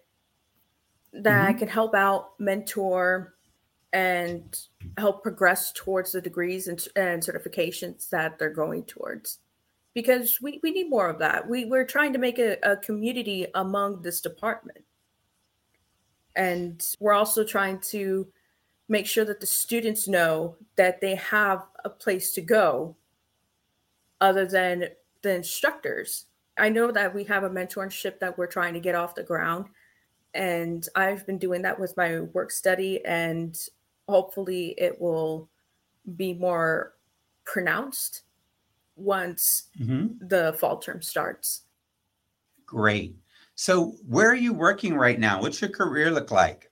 that 1.13 1.51
hmm 1.51 1.57
can 1.57 1.67
help 1.67 1.93
out 1.93 2.31
mentor 2.39 3.35
and 3.93 4.59
help 4.97 5.21
progress 5.21 5.71
towards 5.71 6.11
the 6.11 6.21
degrees 6.21 6.67
and, 6.67 6.87
and 6.95 7.21
certifications 7.21 8.09
that 8.09 8.39
they're 8.39 8.49
going 8.49 8.83
towards. 8.85 9.39
Because 9.93 10.39
we, 10.41 10.59
we 10.63 10.71
need 10.71 10.89
more 10.89 11.07
of 11.07 11.19
that. 11.19 11.47
We, 11.47 11.65
we're 11.65 11.85
trying 11.85 12.13
to 12.13 12.19
make 12.19 12.39
a, 12.39 12.57
a 12.63 12.77
community 12.77 13.45
among 13.53 14.01
this 14.01 14.19
department. 14.19 14.83
And 16.35 16.83
we're 16.99 17.13
also 17.13 17.43
trying 17.43 17.79
to 17.91 18.27
make 18.89 19.05
sure 19.05 19.25
that 19.25 19.39
the 19.39 19.45
students 19.45 20.07
know 20.07 20.57
that 20.75 20.99
they 20.99 21.13
have 21.15 21.63
a 21.85 21.89
place 21.89 22.33
to 22.33 22.41
go 22.41 22.95
other 24.19 24.47
than 24.47 24.85
the 25.21 25.35
instructors. 25.35 26.25
I 26.57 26.69
know 26.69 26.91
that 26.91 27.13
we 27.13 27.23
have 27.25 27.43
a 27.43 27.49
mentorship 27.49 28.19
that 28.19 28.37
we're 28.37 28.47
trying 28.47 28.73
to 28.73 28.79
get 28.79 28.95
off 28.95 29.13
the 29.13 29.23
ground, 29.23 29.65
and 30.33 30.87
I've 30.95 31.25
been 31.25 31.37
doing 31.37 31.61
that 31.63 31.79
with 31.79 31.95
my 31.97 32.21
work 32.21 32.51
study, 32.51 33.03
and 33.05 33.57
hopefully 34.07 34.75
it 34.77 34.99
will 34.99 35.49
be 36.15 36.33
more 36.33 36.93
pronounced 37.45 38.23
once 38.95 39.69
hmm 39.77 40.07
the 40.19 40.55
fall 40.59 40.77
term 40.77 41.01
starts. 41.01 41.63
Great. 42.65 43.15
So, 43.55 43.95
where 44.07 44.29
are 44.29 44.35
you 44.35 44.53
working 44.53 44.95
right 44.95 45.19
now? 45.19 45.41
What's 45.41 45.61
your 45.61 45.69
career 45.69 46.09
look 46.09 46.31
like? 46.31 46.71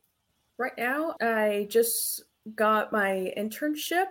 Right 0.58 0.72
now, 0.78 1.16
I 1.22 1.68
just 1.70 2.24
got 2.56 2.92
my 2.92 3.34
internship 3.38 4.08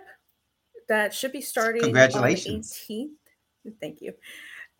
that 0.87 1.13
should 1.13 1.31
be 1.31 1.41
starting 1.41 1.83
on 1.83 1.87
the 1.87 1.87
Congratulations. 1.87 2.85
18th. 2.89 3.73
Thank 3.79 4.01
you. 4.01 4.13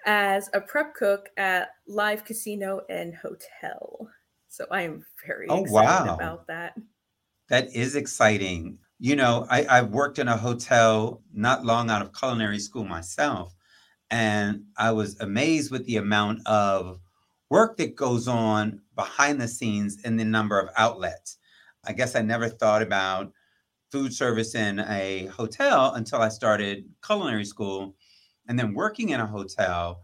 As 0.06 0.50
a 0.54 0.62
prep 0.62 0.96
cook 0.96 1.30
at 1.38 1.76
Live 1.88 2.26
Casino 2.26 2.82
and 2.90 3.14
Hotel. 3.16 4.10
So 4.52 4.68
I 4.70 4.84
am 4.84 5.04
very 5.26 5.52
Oh, 5.52 5.56
excited 5.56 6.06
wow. 6.06 6.06
about 6.06 6.46
that. 6.46 6.78
That 7.50 7.74
is 7.76 7.96
exciting. 7.96 8.80
You 9.00 9.16
know, 9.16 9.46
I, 9.50 9.66
I've 9.66 9.90
worked 9.90 10.20
in 10.20 10.28
a 10.28 10.38
hotel 10.38 11.24
not 11.34 11.66
long 11.66 11.90
out 11.90 12.02
of 12.02 12.14
culinary 12.14 12.60
school 12.60 12.86
myself, 12.86 13.56
and 14.10 14.66
I 14.78 14.92
was 14.92 15.20
amazed 15.20 15.72
with 15.72 15.86
the 15.86 15.98
amount 15.98 16.46
of 16.48 17.02
work 17.50 17.78
that 17.78 17.96
goes 17.96 18.28
on 18.28 18.82
behind 18.96 19.42
the 19.42 19.48
scenes 19.48 19.98
and 20.04 20.20
the 20.20 20.26
number 20.26 20.60
of 20.60 20.70
outlets. 20.78 21.38
I 21.86 21.94
guess 21.94 22.16
I 22.16 22.22
never 22.22 22.48
thought 22.50 22.82
about 22.82 23.34
food 23.92 24.14
service 24.14 24.56
in 24.56 24.80
a 24.80 25.28
hotel 25.28 25.94
until 25.94 26.22
I 26.22 26.30
started 26.30 26.94
culinary 27.06 27.46
school 27.46 27.96
and 28.48 28.58
then 28.58 28.74
working 28.74 29.10
in 29.10 29.20
a 29.20 29.28
hotel. 29.28 30.02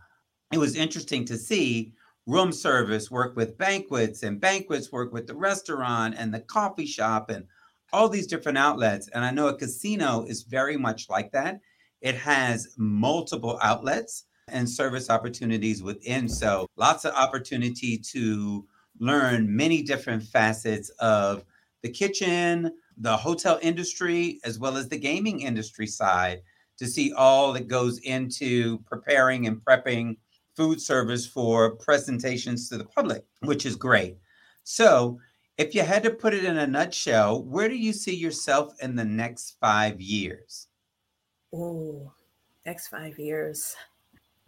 It 0.54 0.58
was 0.60 0.76
interesting 0.76 1.26
to 1.26 1.38
see 1.38 1.94
room 2.28 2.52
service 2.52 3.10
work 3.10 3.36
with 3.36 3.58
banquets 3.58 4.22
and 4.22 4.40
banquets 4.40 4.92
work 4.92 5.14
with 5.14 5.26
the 5.26 5.36
restaurant 5.36 6.14
and 6.18 6.34
the 6.34 6.42
coffee 6.42 6.86
shop 6.86 7.30
and 7.30 7.46
all 7.94 8.10
these 8.10 8.28
different 8.28 8.58
outlets. 8.58 9.08
And 9.14 9.24
I 9.24 9.32
know 9.32 9.48
a 9.48 9.58
casino 9.58 10.26
is 10.28 10.44
very 10.44 10.76
much 10.76 11.10
like 11.10 11.32
that. 11.32 11.62
It 12.02 12.16
has 12.16 12.76
multiple 12.78 13.58
outlets 13.64 14.26
and 14.50 14.70
service 14.70 15.10
opportunities 15.10 15.82
within. 15.82 16.28
So 16.28 16.68
lots 16.76 17.06
of 17.06 17.14
opportunity 17.14 17.98
to 17.98 18.68
learn 19.00 19.56
many 19.56 19.82
different 19.82 20.22
facets 20.22 20.90
of 21.00 21.46
the 21.82 21.90
kitchen, 21.90 22.74
the 22.98 23.16
hotel 23.16 23.58
industry, 23.62 24.40
as 24.44 24.60
well 24.60 24.76
as 24.76 24.90
the 24.90 24.98
gaming 24.98 25.42
industry 25.42 25.88
side 25.88 26.42
to 26.78 26.88
see 26.88 27.14
all 27.14 27.54
that 27.54 27.68
goes 27.68 28.00
into 28.00 28.80
preparing 28.80 29.48
and 29.48 29.64
prepping 29.64 30.18
food 30.58 30.82
service 30.82 31.26
for 31.26 31.76
presentations 31.76 32.68
to 32.70 32.78
the 32.78 32.86
public, 32.86 33.24
which 33.42 33.66
is 33.66 33.76
great. 33.76 34.18
So, 34.64 35.20
if 35.58 35.74
you 35.74 35.84
had 35.84 36.04
to 36.04 36.10
put 36.10 36.34
it 36.34 36.44
in 36.44 36.58
a 36.58 36.68
nutshell, 36.68 37.44
where 37.44 37.70
do 37.70 37.76
you 37.76 37.94
see 37.94 38.16
yourself 38.16 38.74
in 38.82 38.96
the 38.96 39.06
next 39.06 39.56
five 39.62 40.02
years? 40.02 40.68
Oh, 41.54 42.12
next 42.66 42.90
five 42.90 43.18
years. 43.18 43.76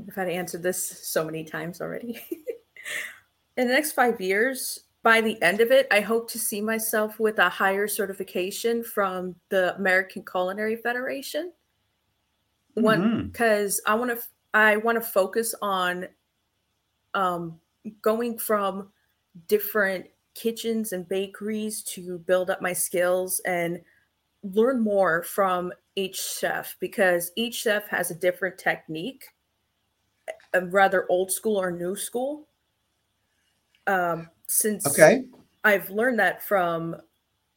I've 0.07 0.15
had 0.15 0.25
to 0.25 0.33
answer 0.33 0.57
this 0.57 1.07
so 1.07 1.23
many 1.23 1.43
times 1.43 1.81
already. 1.81 2.19
In 3.57 3.67
the 3.67 3.73
next 3.73 3.91
five 3.91 4.21
years, 4.21 4.79
by 5.03 5.21
the 5.21 5.41
end 5.41 5.59
of 5.59 5.71
it, 5.71 5.87
I 5.91 5.99
hope 6.01 6.29
to 6.31 6.39
see 6.39 6.61
myself 6.61 7.19
with 7.19 7.39
a 7.39 7.49
higher 7.49 7.87
certification 7.87 8.83
from 8.83 9.35
the 9.49 9.75
American 9.75 10.23
Culinary 10.23 10.77
Federation. 10.77 11.51
One, 12.75 13.01
mm-hmm. 13.01 13.27
because 13.27 13.81
I 13.85 13.95
want 13.95 14.11
to, 14.11 14.25
I 14.53 14.77
want 14.77 14.95
to 14.95 15.01
focus 15.01 15.53
on 15.61 16.07
um, 17.13 17.59
going 18.01 18.37
from 18.37 18.91
different 19.47 20.07
kitchens 20.33 20.93
and 20.93 21.07
bakeries 21.07 21.83
to 21.83 22.19
build 22.19 22.49
up 22.49 22.61
my 22.61 22.73
skills 22.73 23.39
and 23.45 23.81
learn 24.43 24.79
more 24.79 25.23
from 25.23 25.73
each 25.95 26.19
chef 26.21 26.75
because 26.79 27.31
each 27.35 27.55
chef 27.55 27.87
has 27.87 28.09
a 28.11 28.15
different 28.15 28.57
technique, 28.57 29.25
uh, 30.53 30.65
rather 30.67 31.05
old 31.09 31.31
school 31.31 31.57
or 31.57 31.71
new 31.71 31.95
school. 31.95 32.47
Um, 33.87 34.29
since 34.47 34.85
Okay. 34.87 35.25
I've 35.63 35.89
learned 35.89 36.19
that 36.19 36.41
from 36.41 36.95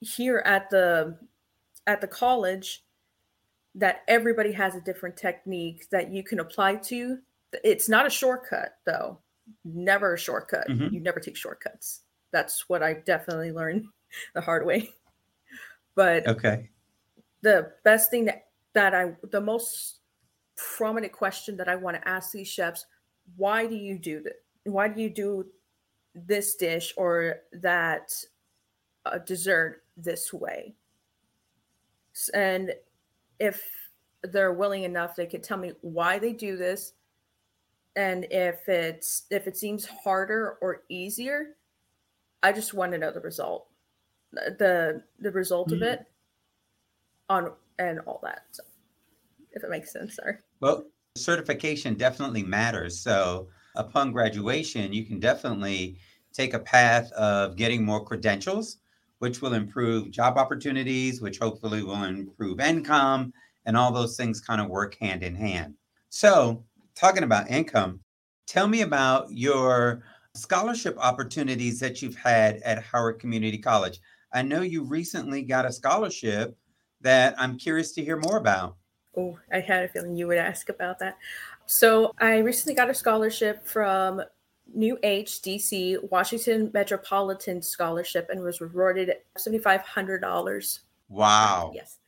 here 0.00 0.42
at 0.44 0.68
the 0.70 1.18
at 1.86 2.00
the 2.00 2.08
college 2.08 2.84
that 3.74 4.02
everybody 4.08 4.52
has 4.52 4.74
a 4.74 4.80
different 4.80 5.16
technique 5.16 5.88
that 5.90 6.10
you 6.12 6.22
can 6.22 6.40
apply 6.40 6.76
to. 6.76 7.18
It's 7.64 7.88
not 7.88 8.06
a 8.06 8.10
shortcut 8.10 8.76
though. 8.84 9.18
Never 9.64 10.14
a 10.14 10.18
shortcut. 10.18 10.68
hmm 10.68 10.88
You 10.88 11.00
never 11.00 11.20
take 11.20 11.36
shortcuts. 11.36 12.02
That's 12.32 12.68
what 12.68 12.82
I 12.82 12.94
definitely 12.94 13.52
learned 13.52 13.86
the 14.34 14.40
hard 14.40 14.66
way. 14.66 14.94
But 15.94 16.26
Okay. 16.26 16.70
the 17.42 17.72
best 17.84 18.10
thing 18.10 18.24
that 18.26 18.46
that 18.74 18.94
I 18.94 19.14
the 19.30 19.40
most 19.40 20.00
prominent 20.56 21.12
question 21.12 21.56
that 21.56 21.68
I 21.68 21.76
want 21.76 21.96
to 21.96 22.08
ask 22.08 22.32
these 22.32 22.48
chefs, 22.48 22.86
why 23.36 23.66
do 23.66 23.74
you 23.74 23.98
do 23.98 24.22
that? 24.22 24.34
Why 24.64 24.88
do 24.88 25.00
you 25.00 25.10
do 25.10 25.46
this 26.14 26.56
dish 26.56 26.94
or 26.96 27.40
that 27.52 28.12
uh, 29.04 29.18
dessert 29.18 29.82
this 29.96 30.32
way? 30.32 30.74
And 32.34 32.72
if 33.42 33.90
they're 34.22 34.54
willing 34.54 34.84
enough, 34.84 35.16
they 35.16 35.26
could 35.26 35.42
tell 35.42 35.58
me 35.58 35.74
why 35.82 36.18
they 36.18 36.32
do 36.32 36.56
this, 36.56 36.94
and 37.94 38.26
if 38.30 38.68
it's 38.68 39.26
if 39.30 39.46
it 39.46 39.56
seems 39.56 39.84
harder 39.84 40.58
or 40.62 40.84
easier, 40.88 41.56
I 42.42 42.52
just 42.52 42.74
want 42.74 42.92
to 42.92 42.98
know 42.98 43.12
the 43.12 43.20
result, 43.20 43.70
the 44.32 45.04
the 45.20 45.32
result 45.32 45.72
of 45.72 45.82
Mhm. 45.82 45.82
it 45.82 46.06
on 47.28 47.54
and 47.78 48.00
all 48.00 48.20
that. 48.22 48.46
So, 48.52 48.62
if 49.52 49.64
it 49.64 49.70
makes 49.70 49.92
sense, 49.92 50.16
sorry. 50.16 50.38
Well, 50.60 50.90
certification 51.16 51.94
definitely 51.94 52.42
matters. 52.42 53.00
So, 53.00 53.50
upon 53.74 54.12
graduation, 54.12 54.92
you 54.92 55.04
can 55.04 55.20
definitely 55.20 55.98
take 56.32 56.54
a 56.54 56.58
path 56.60 57.10
of 57.12 57.56
getting 57.56 57.84
more 57.84 58.04
credentials, 58.04 58.78
which 59.22 59.40
will 59.40 59.52
improve 59.52 60.10
job 60.10 60.36
opportunities, 60.36 61.20
which 61.20 61.38
hopefully 61.38 61.84
will 61.84 62.02
improve 62.02 62.58
income, 62.58 63.32
and 63.66 63.76
all 63.76 63.92
those 63.92 64.16
things 64.16 64.40
kind 64.40 64.60
of 64.60 64.66
work 64.66 64.96
hand 64.96 65.22
in 65.22 65.32
hand. 65.32 65.74
So, 66.08 66.64
talking 66.96 67.22
about 67.22 67.48
income, 67.48 68.00
tell 68.48 68.66
me 68.66 68.80
about 68.80 69.30
your 69.30 70.02
scholarship 70.34 70.96
opportunities 70.98 71.78
that 71.78 72.02
you've 72.02 72.16
had 72.16 72.56
at 72.64 72.82
Howard 72.82 73.20
Community 73.20 73.58
College. 73.58 74.00
I 74.32 74.42
know 74.42 74.62
you 74.62 74.82
recently 74.82 75.42
got 75.42 75.66
a 75.66 75.72
scholarship 75.72 76.56
that 77.00 77.36
I'm 77.38 77.56
curious 77.56 77.92
to 77.92 78.04
hear 78.04 78.16
more 78.16 78.38
about. 78.38 78.74
Oh, 79.16 79.38
I 79.52 79.60
had 79.60 79.84
a 79.84 79.88
feeling 79.88 80.16
you 80.16 80.26
would 80.26 80.38
ask 80.38 80.68
about 80.68 80.98
that. 80.98 81.16
So, 81.66 82.12
I 82.18 82.38
recently 82.38 82.74
got 82.74 82.90
a 82.90 82.94
scholarship 82.94 83.68
from 83.68 84.20
New 84.74 84.98
Age 85.02 85.40
DC 85.42 86.10
Washington 86.10 86.70
Metropolitan 86.72 87.62
Scholarship 87.62 88.28
and 88.30 88.42
was 88.42 88.60
rewarded 88.60 89.12
$7,500. 89.38 90.78
Wow. 91.08 91.72
Yes. 91.74 91.98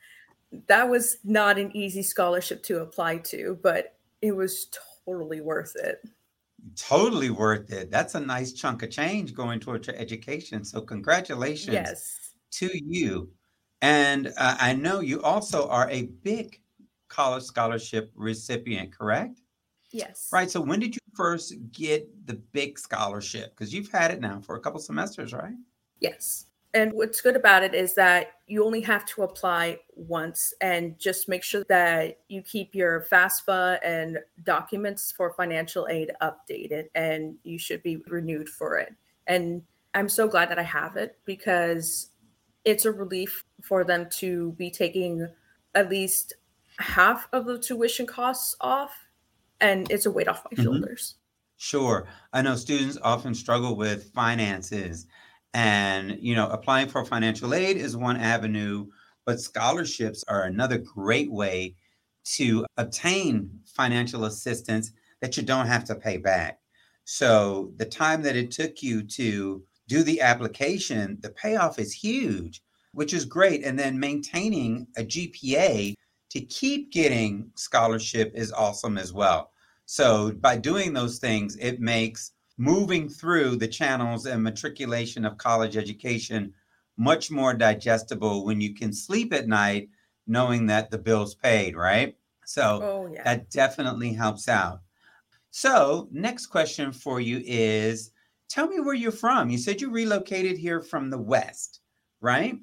That 0.68 0.88
was 0.88 1.18
not 1.24 1.58
an 1.58 1.76
easy 1.76 2.02
scholarship 2.02 2.62
to 2.64 2.80
apply 2.80 3.18
to, 3.18 3.58
but 3.62 3.96
it 4.22 4.32
was 4.32 4.68
totally 5.06 5.40
worth 5.40 5.74
it. 5.76 6.02
Totally 6.76 7.30
worth 7.30 7.70
it. 7.72 7.90
That's 7.90 8.14
a 8.14 8.20
nice 8.20 8.52
chunk 8.52 8.82
of 8.82 8.90
change 8.90 9.34
going 9.34 9.60
towards 9.60 9.86
your 9.86 9.96
education. 9.96 10.64
So, 10.64 10.80
congratulations 10.80 11.74
Yes. 11.74 12.32
to 12.52 12.70
you. 12.72 13.30
And 13.82 14.28
uh, 14.38 14.56
I 14.58 14.72
know 14.72 15.00
you 15.00 15.20
also 15.22 15.68
are 15.68 15.90
a 15.90 16.04
big 16.22 16.60
college 17.08 17.42
scholarship 17.44 18.10
recipient, 18.14 18.96
correct? 18.96 19.40
Yes. 19.94 20.28
Right. 20.32 20.50
So, 20.50 20.60
when 20.60 20.80
did 20.80 20.94
you 20.94 21.00
first 21.14 21.54
get 21.72 22.08
the 22.26 22.34
big 22.34 22.78
scholarship? 22.78 23.56
Because 23.56 23.72
you've 23.72 23.90
had 23.90 24.10
it 24.10 24.20
now 24.20 24.40
for 24.40 24.56
a 24.56 24.60
couple 24.60 24.80
semesters, 24.80 25.32
right? 25.32 25.54
Yes. 26.00 26.46
And 26.74 26.92
what's 26.92 27.20
good 27.20 27.36
about 27.36 27.62
it 27.62 27.72
is 27.72 27.94
that 27.94 28.32
you 28.48 28.64
only 28.64 28.80
have 28.80 29.06
to 29.06 29.22
apply 29.22 29.78
once 29.94 30.52
and 30.60 30.98
just 30.98 31.28
make 31.28 31.44
sure 31.44 31.64
that 31.68 32.18
you 32.28 32.42
keep 32.42 32.74
your 32.74 33.06
FAFSA 33.12 33.78
and 33.84 34.18
documents 34.42 35.12
for 35.12 35.32
financial 35.34 35.86
aid 35.88 36.10
updated 36.20 36.86
and 36.96 37.36
you 37.44 37.58
should 37.58 37.80
be 37.84 37.98
renewed 38.08 38.48
for 38.48 38.76
it. 38.76 38.92
And 39.28 39.62
I'm 39.94 40.08
so 40.08 40.26
glad 40.26 40.50
that 40.50 40.58
I 40.58 40.64
have 40.64 40.96
it 40.96 41.16
because 41.24 42.10
it's 42.64 42.86
a 42.86 42.90
relief 42.90 43.44
for 43.62 43.84
them 43.84 44.08
to 44.18 44.50
be 44.58 44.68
taking 44.68 45.28
at 45.76 45.88
least 45.88 46.32
half 46.80 47.28
of 47.32 47.46
the 47.46 47.58
tuition 47.58 48.04
costs 48.04 48.56
off 48.60 49.03
and 49.64 49.90
it's 49.90 50.06
a 50.06 50.10
weight 50.10 50.28
off 50.28 50.44
my 50.50 50.56
Mhm. 50.58 50.62
shoulders. 50.62 51.16
Sure. 51.58 52.08
I 52.32 52.42
know 52.42 52.56
students 52.56 52.98
often 53.02 53.34
struggle 53.34 53.76
with 53.76 54.12
finances 54.14 55.06
and, 55.54 56.18
you 56.20 56.34
know, 56.36 56.48
applying 56.50 56.88
for 56.88 57.04
financial 57.04 57.54
aid 57.54 57.76
is 57.78 57.96
one 57.96 58.18
avenue, 58.18 58.88
but 59.26 59.40
scholarships 59.40 60.24
are 60.28 60.44
another 60.44 60.78
great 60.78 61.32
way 61.32 61.76
to 62.36 62.66
obtain 62.78 63.60
financial 63.66 64.24
assistance 64.26 64.92
that 65.22 65.36
you 65.36 65.44
don't 65.44 65.66
have 65.68 65.84
to 65.86 65.96
pay 65.96 66.18
back. 66.18 66.60
So, 67.04 67.72
the 67.76 67.86
time 67.86 68.22
that 68.22 68.36
it 68.36 68.50
took 68.52 68.82
you 68.82 69.02
to 69.04 69.64
do 69.88 70.02
the 70.04 70.20
application, 70.22 71.18
the 71.22 71.30
payoff 71.30 71.78
is 71.78 71.92
huge, 71.94 72.62
which 72.92 73.14
is 73.14 73.24
great. 73.26 73.64
And 73.64 73.78
then 73.78 74.00
maintaining 74.00 74.88
a 74.96 75.04
GPA 75.04 75.94
to 76.30 76.40
keep 76.42 76.92
getting 76.92 77.52
scholarship 77.56 78.32
is 78.34 78.52
awesome 78.52 78.98
as 78.98 79.12
well. 79.12 79.52
So 79.86 80.32
by 80.32 80.56
doing 80.56 80.92
those 80.92 81.18
things, 81.18 81.56
it 81.56 81.80
makes 81.80 82.32
moving 82.56 83.08
through 83.08 83.56
the 83.56 83.68
channels 83.68 84.26
and 84.26 84.42
matriculation 84.42 85.24
of 85.24 85.36
college 85.38 85.76
education 85.76 86.52
much 86.96 87.30
more 87.30 87.52
digestible 87.54 88.44
when 88.44 88.60
you 88.60 88.74
can 88.74 88.92
sleep 88.92 89.32
at 89.32 89.48
night 89.48 89.88
knowing 90.26 90.66
that 90.66 90.90
the 90.90 90.98
bill's 90.98 91.34
paid, 91.34 91.76
right? 91.76 92.16
So 92.46 92.80
Oh, 92.82 93.06
yeah. 93.12 93.24
that 93.24 93.50
definitely 93.50 94.12
helps 94.12 94.48
out. 94.48 94.80
So, 95.50 96.08
next 96.10 96.46
question 96.46 96.92
for 96.92 97.20
you 97.20 97.40
is 97.44 98.10
tell 98.48 98.66
me 98.66 98.80
where 98.80 98.94
you're 98.94 99.12
from. 99.12 99.50
You 99.50 99.58
said 99.58 99.80
you 99.80 99.90
relocated 99.90 100.58
here 100.58 100.80
from 100.80 101.10
the 101.10 101.18
West, 101.18 101.80
right? 102.20 102.58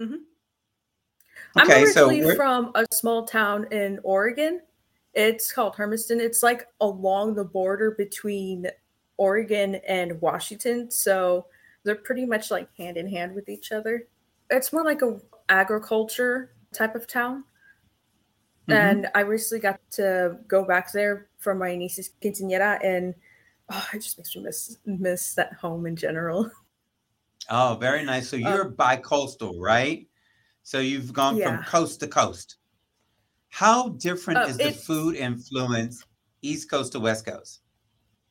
Mm-hmm. 0.00 0.14
I'm 1.56 1.62
Okay, 1.70 1.86
so 1.86 2.06
originally 2.06 2.24
where- 2.26 2.36
from 2.36 2.70
a 2.74 2.84
small 2.92 3.24
town 3.26 3.66
in 3.72 3.98
Oregon. 4.04 4.60
It's 5.14 5.52
called 5.52 5.76
Hermiston. 5.76 6.20
It's 6.20 6.42
like 6.42 6.66
along 6.80 7.34
the 7.34 7.44
border 7.44 7.90
between 7.92 8.66
Oregon 9.18 9.76
and 9.86 10.20
Washington. 10.20 10.90
So 10.90 11.46
they're 11.84 11.94
pretty 11.96 12.24
much 12.26 12.50
like 12.50 12.68
hand 12.76 12.96
in 12.96 13.08
hand 13.08 13.34
with 13.34 13.48
each 13.48 13.72
other. 13.72 14.08
It's 14.50 14.72
more 14.72 14.84
like 14.84 15.02
a 15.02 15.20
agriculture 15.48 16.54
type 16.72 16.94
of 16.94 17.06
town. 17.06 17.44
Mhm. 18.68 18.74
And 18.74 19.08
I 19.14 19.20
recently 19.20 19.60
got 19.60 19.80
to 19.92 20.38
go 20.48 20.64
back 20.64 20.92
there 20.92 21.28
for 21.38 21.54
my 21.54 21.74
niece's 21.76 22.10
quinceañera 22.22 22.78
and 22.84 23.14
oh, 23.68 23.88
it 23.92 23.98
just 23.98 24.18
makes 24.18 24.34
me 24.36 24.42
miss 24.42 24.78
miss 24.86 25.34
that 25.34 25.52
home 25.54 25.86
in 25.86 25.96
general. 25.96 26.50
Oh, 27.50 27.76
very 27.80 28.04
nice. 28.04 28.28
So 28.28 28.36
you're 28.36 28.68
bi-coastal, 28.68 29.60
right? 29.60 30.06
So 30.62 30.78
you've 30.78 31.12
gone 31.12 31.36
Yeah. 31.36 31.56
from 31.56 31.64
coast 31.64 31.98
to 31.98 32.06
coast. 32.06 32.58
How 33.52 33.90
different 33.90 34.42
Uh, 34.42 34.48
is 34.48 34.58
the 34.58 34.72
food 34.72 35.14
influence 35.14 36.04
East 36.42 36.68
Coast 36.68 36.90
to 36.90 36.98
West 36.98 37.24
Coast? 37.24 37.62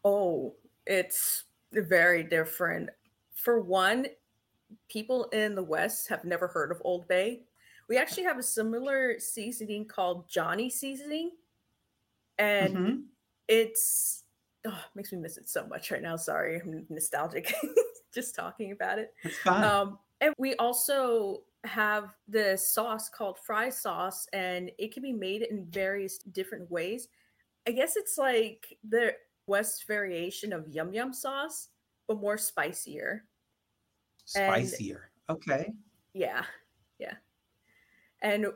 Oh, 0.03 0.55
it's 0.85 1.45
very 1.71 2.23
different. 2.23 2.89
For 3.33 3.59
one, 3.59 4.07
people 4.89 5.25
in 5.25 5.55
the 5.55 5.63
West 5.63 6.09
have 6.09 6.25
never 6.25 6.47
heard 6.49 6.71
of 6.71 6.81
Old 6.85 7.07
Bay. 7.07 7.45
We 7.89 7.97
actually 7.97 8.23
have 8.25 8.39
a 8.39 8.43
similar 8.43 9.19
seasoning 9.19 9.87
called 9.87 10.29
Johnny 10.29 10.69
seasoning. 10.69 11.33
And 12.37 12.79
Mhm. 12.79 13.11
it's 13.47 14.25
oh, 14.65 14.85
makes 14.95 15.11
me 15.11 15.19
miss 15.19 15.37
it 15.37 15.49
so 15.49 15.67
much 15.67 15.91
right 15.91 16.01
now. 16.01 16.15
Sorry, 16.17 16.61
I'm 16.61 16.85
nostalgic 16.89 17.53
just 18.13 18.35
talking 18.35 18.71
about 18.71 18.99
it. 18.99 19.13
Fine. 19.43 19.81
Um, 19.81 19.99
and 20.21 20.33
we 20.37 20.55
also 20.57 21.43
have 21.63 22.15
the 22.27 22.57
sauce 22.57 23.09
called 23.09 23.37
fry 23.39 23.69
sauce, 23.69 24.27
and 24.33 24.71
it 24.77 24.93
can 24.93 25.03
be 25.03 25.13
made 25.13 25.43
in 25.43 25.65
various 25.69 26.17
different 26.17 26.69
ways. 26.71 27.07
I 27.67 27.71
guess 27.71 27.95
it's 27.95 28.17
like 28.17 28.77
the 28.87 29.13
West 29.47 29.85
variation 29.87 30.53
of 30.53 30.67
yum 30.67 30.93
yum 30.93 31.13
sauce, 31.13 31.69
but 32.07 32.19
more 32.19 32.37
spicier. 32.37 33.25
and- 34.35 34.67
Spicier. 34.67 35.11
Okay. 35.29 35.71
Yeah, 36.13 36.43
yeah. 36.99 37.15
And 38.21 38.47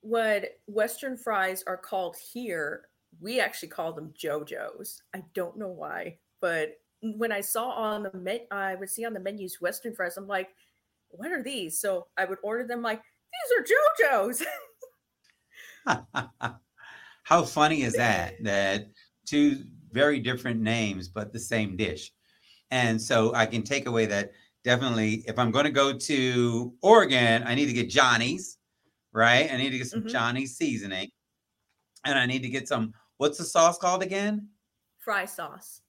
what 0.00 0.58
Western 0.66 1.16
fries 1.16 1.62
are 1.66 1.76
called 1.76 2.16
here, 2.16 2.88
we 3.20 3.40
actually 3.40 3.68
call 3.68 3.92
them 3.92 4.12
JoJo's. 4.18 5.02
I 5.14 5.22
don't 5.34 5.56
know 5.56 5.68
why, 5.68 6.18
but 6.40 6.80
when 7.02 7.32
I 7.32 7.40
saw 7.40 7.70
on 7.70 8.02
the 8.02 8.12
met, 8.16 8.46
I 8.50 8.74
would 8.76 8.90
see 8.90 9.04
on 9.04 9.12
the 9.14 9.20
menus 9.20 9.60
Western 9.60 9.94
fries. 9.94 10.16
I'm 10.16 10.26
like, 10.26 10.50
what 11.16 11.32
are 11.32 11.42
these? 11.42 11.80
So 11.80 12.08
I 12.16 12.24
would 12.24 12.38
order 12.42 12.66
them. 12.66 12.82
Like 12.82 13.02
these 13.32 13.52
are 13.58 14.26
JoJo's. 14.26 14.44
How 17.24 17.42
funny 17.44 17.82
is 17.82 17.94
that? 17.94 18.34
That 18.42 18.88
two 19.26 19.64
very 19.90 20.18
different 20.20 20.60
names, 20.60 21.08
but 21.08 21.32
the 21.32 21.40
same 21.40 21.76
dish. 21.76 22.12
And 22.70 23.00
so 23.00 23.34
I 23.34 23.46
can 23.46 23.62
take 23.62 23.86
away 23.86 24.06
that 24.06 24.32
definitely 24.64 25.24
if 25.26 25.38
I'm 25.38 25.50
going 25.50 25.66
to 25.66 25.70
go 25.70 25.96
to 25.96 26.74
Oregon, 26.82 27.42
I 27.44 27.54
need 27.54 27.66
to 27.66 27.72
get 27.72 27.88
Johnny's, 27.88 28.58
right? 29.12 29.50
I 29.52 29.56
need 29.56 29.70
to 29.70 29.78
get 29.78 29.86
some 29.86 30.02
Mhm. 30.02 30.10
Johnny's 30.10 30.56
seasoning. 30.56 31.10
And 32.04 32.18
I 32.18 32.26
need 32.26 32.42
to 32.42 32.48
get 32.48 32.68
some, 32.68 32.92
what's 33.16 33.38
the 33.38 33.44
sauce 33.44 33.78
called 33.78 34.02
again? 34.02 34.50
Fry 34.98 35.24
sauce. 35.24 35.82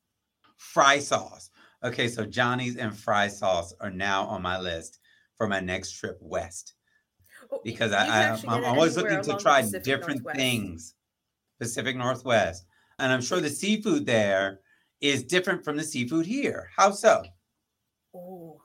Fry 0.57 0.99
sauce. 0.99 1.49
Okay, 1.83 2.07
so 2.07 2.25
Johnny's 2.25 2.77
and 2.77 2.97
fry 2.97 3.27
sauce 3.27 3.73
are 3.79 3.91
now 3.91 4.23
on 4.25 4.41
my 4.41 4.59
list 4.59 4.99
for 5.37 5.47
my 5.47 5.59
next 5.59 5.91
trip 5.91 6.17
west 6.21 6.73
Oh, 7.51 7.61
because 7.63 7.91
you 7.91 7.97
I, 7.97 8.05
I, 8.05 8.41
I'm 8.47 8.65
always 8.65 8.97
looking 8.97 9.21
to 9.21 9.37
try 9.37 9.61
different 9.83 10.23
Northwest. 10.23 10.39
things. 10.39 10.95
Pacific 11.59 11.95
Northwest, 11.95 12.65
and 12.99 13.11
I'm 13.11 13.21
sure 13.21 13.39
the 13.39 13.49
seafood 13.49 14.05
there 14.05 14.59
is 15.01 15.23
different 15.23 15.63
from 15.63 15.77
the 15.77 15.83
seafood 15.83 16.25
here. 16.25 16.69
How 16.75 16.91
so? 16.91 17.23
Oh, 18.13 18.61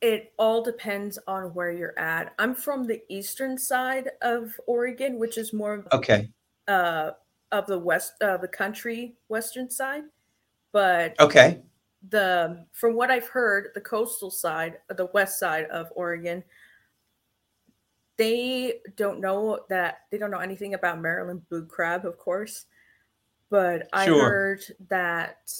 it 0.00 0.32
all 0.38 0.62
depends 0.62 1.18
on 1.26 1.54
where 1.54 1.70
you're 1.70 1.98
at. 1.98 2.34
I'm 2.38 2.54
from 2.54 2.86
the 2.86 3.02
eastern 3.08 3.58
side 3.58 4.10
of 4.22 4.58
Oregon, 4.66 5.18
which 5.18 5.36
is 5.36 5.52
more 5.52 5.74
of 5.74 5.88
Okay, 5.92 6.30
uh, 6.68 7.10
of 7.50 7.66
the 7.66 7.78
west 7.78 8.14
of 8.22 8.40
the 8.40 8.48
country, 8.48 9.14
western 9.28 9.68
side. 9.70 10.04
But 10.72 11.14
okay, 11.20 11.60
the 12.08 12.66
from 12.72 12.94
what 12.94 13.10
I've 13.10 13.28
heard, 13.28 13.68
the 13.74 13.80
coastal 13.80 14.30
side, 14.30 14.78
the 14.88 15.06
west 15.06 15.38
side 15.38 15.66
of 15.66 15.88
Oregon, 15.94 16.42
they 18.16 18.80
don't 18.96 19.20
know 19.20 19.60
that 19.68 20.02
they 20.10 20.18
don't 20.18 20.30
know 20.30 20.38
anything 20.38 20.74
about 20.74 21.00
Maryland 21.00 21.48
blue 21.48 21.64
crab, 21.66 22.04
of 22.04 22.18
course. 22.18 22.66
But 23.50 23.88
I 23.92 24.06
Sure. 24.06 24.28
heard 24.28 24.62
that 24.88 25.52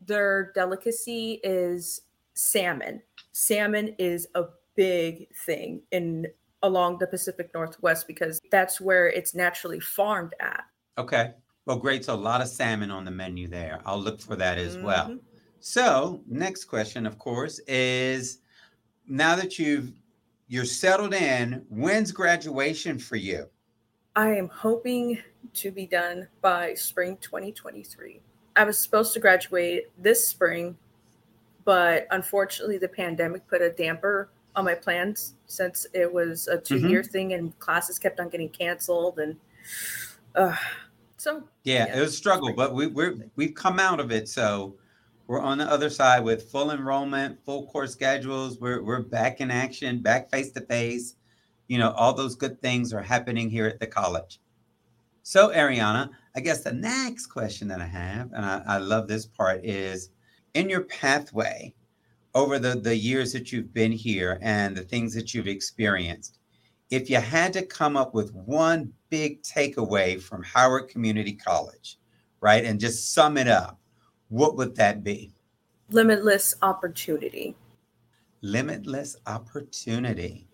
their 0.00 0.52
delicacy 0.54 1.40
is 1.44 2.02
salmon. 2.34 3.02
Salmon 3.32 3.94
is 3.98 4.28
a 4.34 4.44
big 4.74 5.34
thing 5.34 5.82
in 5.90 6.26
along 6.62 6.98
the 6.98 7.06
Pacific 7.06 7.50
Northwest 7.54 8.06
because 8.06 8.40
that's 8.50 8.80
where 8.80 9.08
it's 9.08 9.34
naturally 9.34 9.80
farmed 9.80 10.34
at. 10.40 10.64
okay. 10.98 11.34
Well, 11.66 11.78
great. 11.78 12.04
So 12.04 12.14
a 12.14 12.16
lot 12.16 12.40
of 12.40 12.46
salmon 12.48 12.92
on 12.92 13.04
the 13.04 13.10
menu 13.10 13.48
there. 13.48 13.80
I'll 13.84 13.98
look 14.00 14.20
for 14.20 14.36
that 14.36 14.56
as 14.56 14.78
well. 14.78 15.08
Mm-hmm. 15.08 15.35
So, 15.60 16.22
next 16.26 16.64
question, 16.66 17.06
of 17.06 17.18
course, 17.18 17.58
is 17.66 18.38
now 19.06 19.36
that 19.36 19.58
you've 19.58 19.92
you're 20.48 20.64
settled 20.64 21.12
in, 21.12 21.64
when's 21.68 22.12
graduation 22.12 22.98
for 22.98 23.16
you? 23.16 23.48
I 24.14 24.28
am 24.28 24.48
hoping 24.48 25.18
to 25.54 25.70
be 25.70 25.86
done 25.86 26.28
by 26.40 26.74
spring 26.74 27.18
2023. 27.20 28.20
I 28.54 28.64
was 28.64 28.78
supposed 28.78 29.12
to 29.14 29.20
graduate 29.20 29.90
this 29.98 30.26
spring, 30.26 30.76
but 31.64 32.06
unfortunately, 32.10 32.78
the 32.78 32.88
pandemic 32.88 33.46
put 33.48 33.60
a 33.60 33.70
damper 33.70 34.30
on 34.54 34.64
my 34.64 34.74
plans 34.74 35.34
since 35.46 35.86
it 35.92 36.10
was 36.10 36.48
a 36.48 36.58
2 36.58 36.88
year 36.88 37.02
mm-hmm. 37.02 37.10
thing 37.10 37.32
and 37.34 37.58
classes 37.58 37.98
kept 37.98 38.20
on 38.20 38.28
getting 38.30 38.48
canceled. 38.48 39.18
And 39.18 39.36
uh, 40.34 40.56
so, 41.18 41.42
yeah, 41.64 41.86
yeah, 41.86 41.98
it 41.98 42.00
was 42.00 42.14
a 42.14 42.16
struggle, 42.16 42.52
but 42.54 42.72
we, 42.72 42.86
we're 42.86 43.16
we've 43.36 43.54
come 43.54 43.78
out 43.78 44.00
of 44.00 44.10
it. 44.10 44.28
So 44.28 44.76
we're 45.26 45.40
on 45.40 45.58
the 45.58 45.64
other 45.64 45.90
side 45.90 46.20
with 46.24 46.50
full 46.50 46.70
enrollment, 46.70 47.44
full 47.44 47.66
course 47.66 47.92
schedules. 47.92 48.60
We're 48.60 48.82
we're 48.82 49.02
back 49.02 49.40
in 49.40 49.50
action, 49.50 50.00
back 50.00 50.30
face 50.30 50.52
to 50.52 50.60
face. 50.60 51.16
You 51.68 51.78
know, 51.78 51.90
all 51.92 52.12
those 52.14 52.36
good 52.36 52.60
things 52.62 52.92
are 52.92 53.02
happening 53.02 53.50
here 53.50 53.66
at 53.66 53.80
the 53.80 53.86
college. 53.86 54.40
So, 55.22 55.48
Ariana, 55.48 56.10
I 56.36 56.40
guess 56.40 56.62
the 56.62 56.72
next 56.72 57.26
question 57.26 57.66
that 57.68 57.80
I 57.80 57.86
have, 57.86 58.30
and 58.32 58.44
I, 58.44 58.62
I 58.66 58.78
love 58.78 59.08
this 59.08 59.26
part, 59.26 59.64
is 59.64 60.10
in 60.54 60.70
your 60.70 60.82
pathway 60.82 61.74
over 62.36 62.60
the, 62.60 62.76
the 62.76 62.94
years 62.94 63.32
that 63.32 63.50
you've 63.50 63.74
been 63.74 63.90
here 63.90 64.38
and 64.42 64.76
the 64.76 64.82
things 64.82 65.12
that 65.14 65.34
you've 65.34 65.48
experienced, 65.48 66.38
if 66.90 67.10
you 67.10 67.16
had 67.16 67.52
to 67.54 67.66
come 67.66 67.96
up 67.96 68.14
with 68.14 68.32
one 68.34 68.92
big 69.10 69.42
takeaway 69.42 70.22
from 70.22 70.44
Howard 70.44 70.88
Community 70.88 71.32
College, 71.32 71.98
right, 72.40 72.64
and 72.64 72.78
just 72.78 73.12
sum 73.12 73.36
it 73.36 73.48
up, 73.48 73.80
what 74.28 74.56
would 74.56 74.74
that 74.76 75.04
be? 75.04 75.32
Limitless 75.90 76.54
opportunity. 76.62 77.56
Limitless 78.42 79.16
opportunity. 79.26 80.48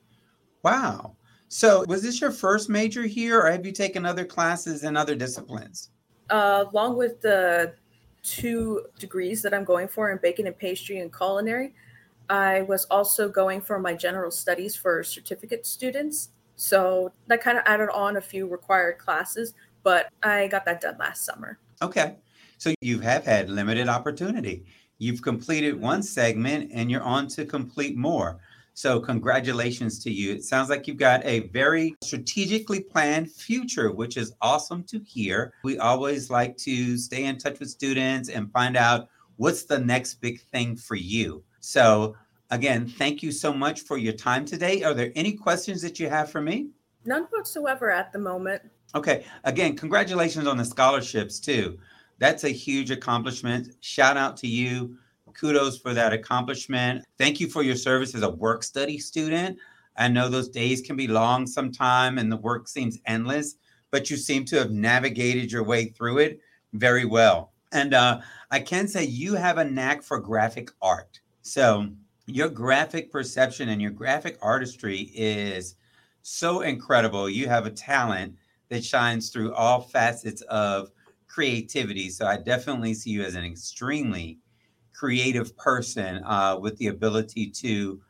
Wow. 0.63 1.17
So, 1.49 1.85
was 1.87 2.03
this 2.03 2.21
your 2.21 2.31
first 2.31 2.71
major 2.71 3.03
here, 3.03 3.41
or 3.41 3.51
have 3.51 3.67
you 3.67 3.73
taken 3.73 4.07
other 4.07 4.25
classes 4.25 4.85
in 4.85 4.97
other 4.97 5.15
disciplines? 5.15 5.91
Uh, 6.31 6.65
along 6.73 6.97
with 6.97 7.21
the 7.21 7.75
two 8.23 8.87
degrees 8.99 9.43
that 9.43 9.53
I'm 9.53 9.65
going 9.65 9.89
for 9.89 10.13
in 10.13 10.19
baking 10.23 10.47
and 10.47 10.57
pastry 10.57 11.01
and 11.01 11.15
culinary, 11.15 11.75
I 12.31 12.63
was 12.63 12.87
also 12.87 13.29
going 13.29 13.61
for 13.61 13.79
my 13.79 13.95
general 13.95 14.31
studies 14.31 14.75
for 14.75 15.03
certificate 15.03 15.67
students. 15.67 16.31
So 16.57 17.13
that 17.27 17.43
kind 17.43 17.59
of 17.59 17.65
added 17.67 17.91
on 17.91 18.17
a 18.17 18.21
few 18.21 18.47
required 18.47 18.99
classes, 18.99 19.55
but 19.83 20.09
I 20.23 20.47
got 20.47 20.65
that 20.65 20.81
done 20.81 20.97
last 20.99 21.25
summer. 21.25 21.59
Okay. 21.83 22.17
So 22.62 22.72
you 22.81 23.01
have 23.01 23.25
had 23.25 23.51
limited 23.51 23.88
opportunity. 23.88 24.66
You've 24.98 25.20
completed 25.20 25.81
one 25.81 26.01
segment 26.01 26.70
and 26.72 26.88
you're 26.88 27.03
on 27.03 27.27
to 27.31 27.44
complete 27.44 27.96
more. 27.96 28.38
So, 28.75 29.01
congratulations 29.01 29.98
to 30.05 30.12
you. 30.12 30.33
It 30.35 30.44
sounds 30.44 30.70
like 30.70 30.87
you've 30.87 30.96
got 30.96 31.25
a 31.25 31.48
very 31.48 31.96
strategically 32.05 32.79
planned 32.79 33.33
future, 33.33 33.90
which 33.90 34.16
is 34.16 34.37
awesome 34.40 34.85
to 34.85 35.01
hear. 35.01 35.55
We 35.64 35.79
always 35.79 36.31
like 36.31 36.57
to 36.59 36.96
stay 36.96 37.25
in 37.25 37.37
touch 37.37 37.59
with 37.59 37.68
students 37.68 38.29
and 38.29 38.53
find 38.53 38.77
out 38.77 39.09
what's 39.38 39.64
the 39.64 39.81
next 39.81 40.20
big 40.20 40.40
thing 40.40 40.77
for 40.77 40.94
you. 40.94 41.42
So, 41.59 42.14
again, 42.53 42.87
thank 42.87 43.25
you 43.25 43.33
so 43.33 43.53
much 43.53 43.81
for 43.81 43.98
your 43.98 44.12
time 44.12 44.44
today. 44.44 44.85
Are 44.85 44.94
there 44.94 45.11
any 45.16 45.33
questions 45.33 45.83
that 45.83 45.98
you 45.98 46.09
have 46.09 46.31
for 46.31 46.40
me? 46.40 46.68
None 47.07 47.27
whatsoever 47.33 47.90
at 47.90 48.12
the 48.12 48.20
moment. 48.20 48.62
Okay. 48.94 49.25
Again, 49.42 49.75
congratulations 49.77 50.46
on 50.46 50.59
the 50.59 50.64
scholarships, 50.64 51.40
too 51.40 51.77
that's 52.23 52.45
a 52.45 52.51
huge 52.51 52.93
accomplishment. 52.93 53.75
Shout 53.81 54.17
out 54.17 54.37
to 54.37 54.47
you. 54.47 54.97
Kudos 55.35 55.79
for 55.79 55.93
that 55.93 56.13
accomplishment. 56.13 57.05
Thank 57.19 57.41
you 57.41 57.49
for 57.49 57.65
your 57.65 57.75
service 57.75 58.15
as 58.15 58.23
a 58.23 58.31
work 58.31 58.63
study 58.63 58.97
student. 58.97 59.59
I 59.97 60.07
know 60.07 60.29
those 60.29 60.49
days 60.49 60.83
can 60.83 60.95
be 60.95 61.09
long 61.09 61.49
sometime 61.49 62.19
and 62.19 62.31
the 62.31 62.37
work 62.37 62.69
seems 62.69 63.01
endless, 63.07 63.57
but 63.91 64.09
you 64.09 64.17
seem 64.17 64.45
to 64.45 64.59
have 64.59 64.71
navigated 64.71 65.51
your 65.51 65.65
way 65.65 65.87
through 65.87 66.19
it 66.19 66.39
very 66.75 67.05
well. 67.05 67.51
And 67.73 67.93
uh, 67.93 68.21
I 68.53 68.61
can 68.61 68.87
say 68.87 69.03
you 69.03 69.35
have 69.35 69.59
a 69.59 69.65
knack 69.65 70.01
for 70.01 70.21
graphic 70.21 70.71
art. 70.81 71.19
So 71.43 71.89
your 72.27 72.51
graphic 72.51 73.11
perception 73.11 73.71
and 73.71 73.83
your 73.83 73.91
graphic 73.91 74.39
artistry 74.41 75.11
is 75.13 75.75
so 76.23 76.61
incredible. 76.61 77.29
You 77.29 77.49
have 77.49 77.67
a 77.67 77.71
talent 77.71 78.37
that 78.69 78.85
shines 78.85 79.31
through 79.31 79.55
all 79.55 79.81
facets 79.81 80.43
of 80.43 80.93
creativity. 81.33 82.11
So 82.11 82.27
I 82.27 82.37
definitely 82.37 82.92
see 82.95 83.11
you 83.11 83.23
as 83.23 83.35
an 83.35 83.45
extremely 83.45 84.38
creative 84.95 85.57
person 85.57 86.23
uh, 86.25 86.59
with 86.61 86.77
the 86.77 86.88
ability 86.88 87.51
to 87.51 88.01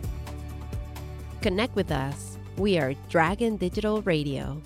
Connect 1.42 1.76
with 1.76 1.92
us 1.92 2.29
we 2.60 2.78
are 2.78 2.94
Dragon 3.10 3.56
Digital 3.56 4.02
Radio. 4.02 4.62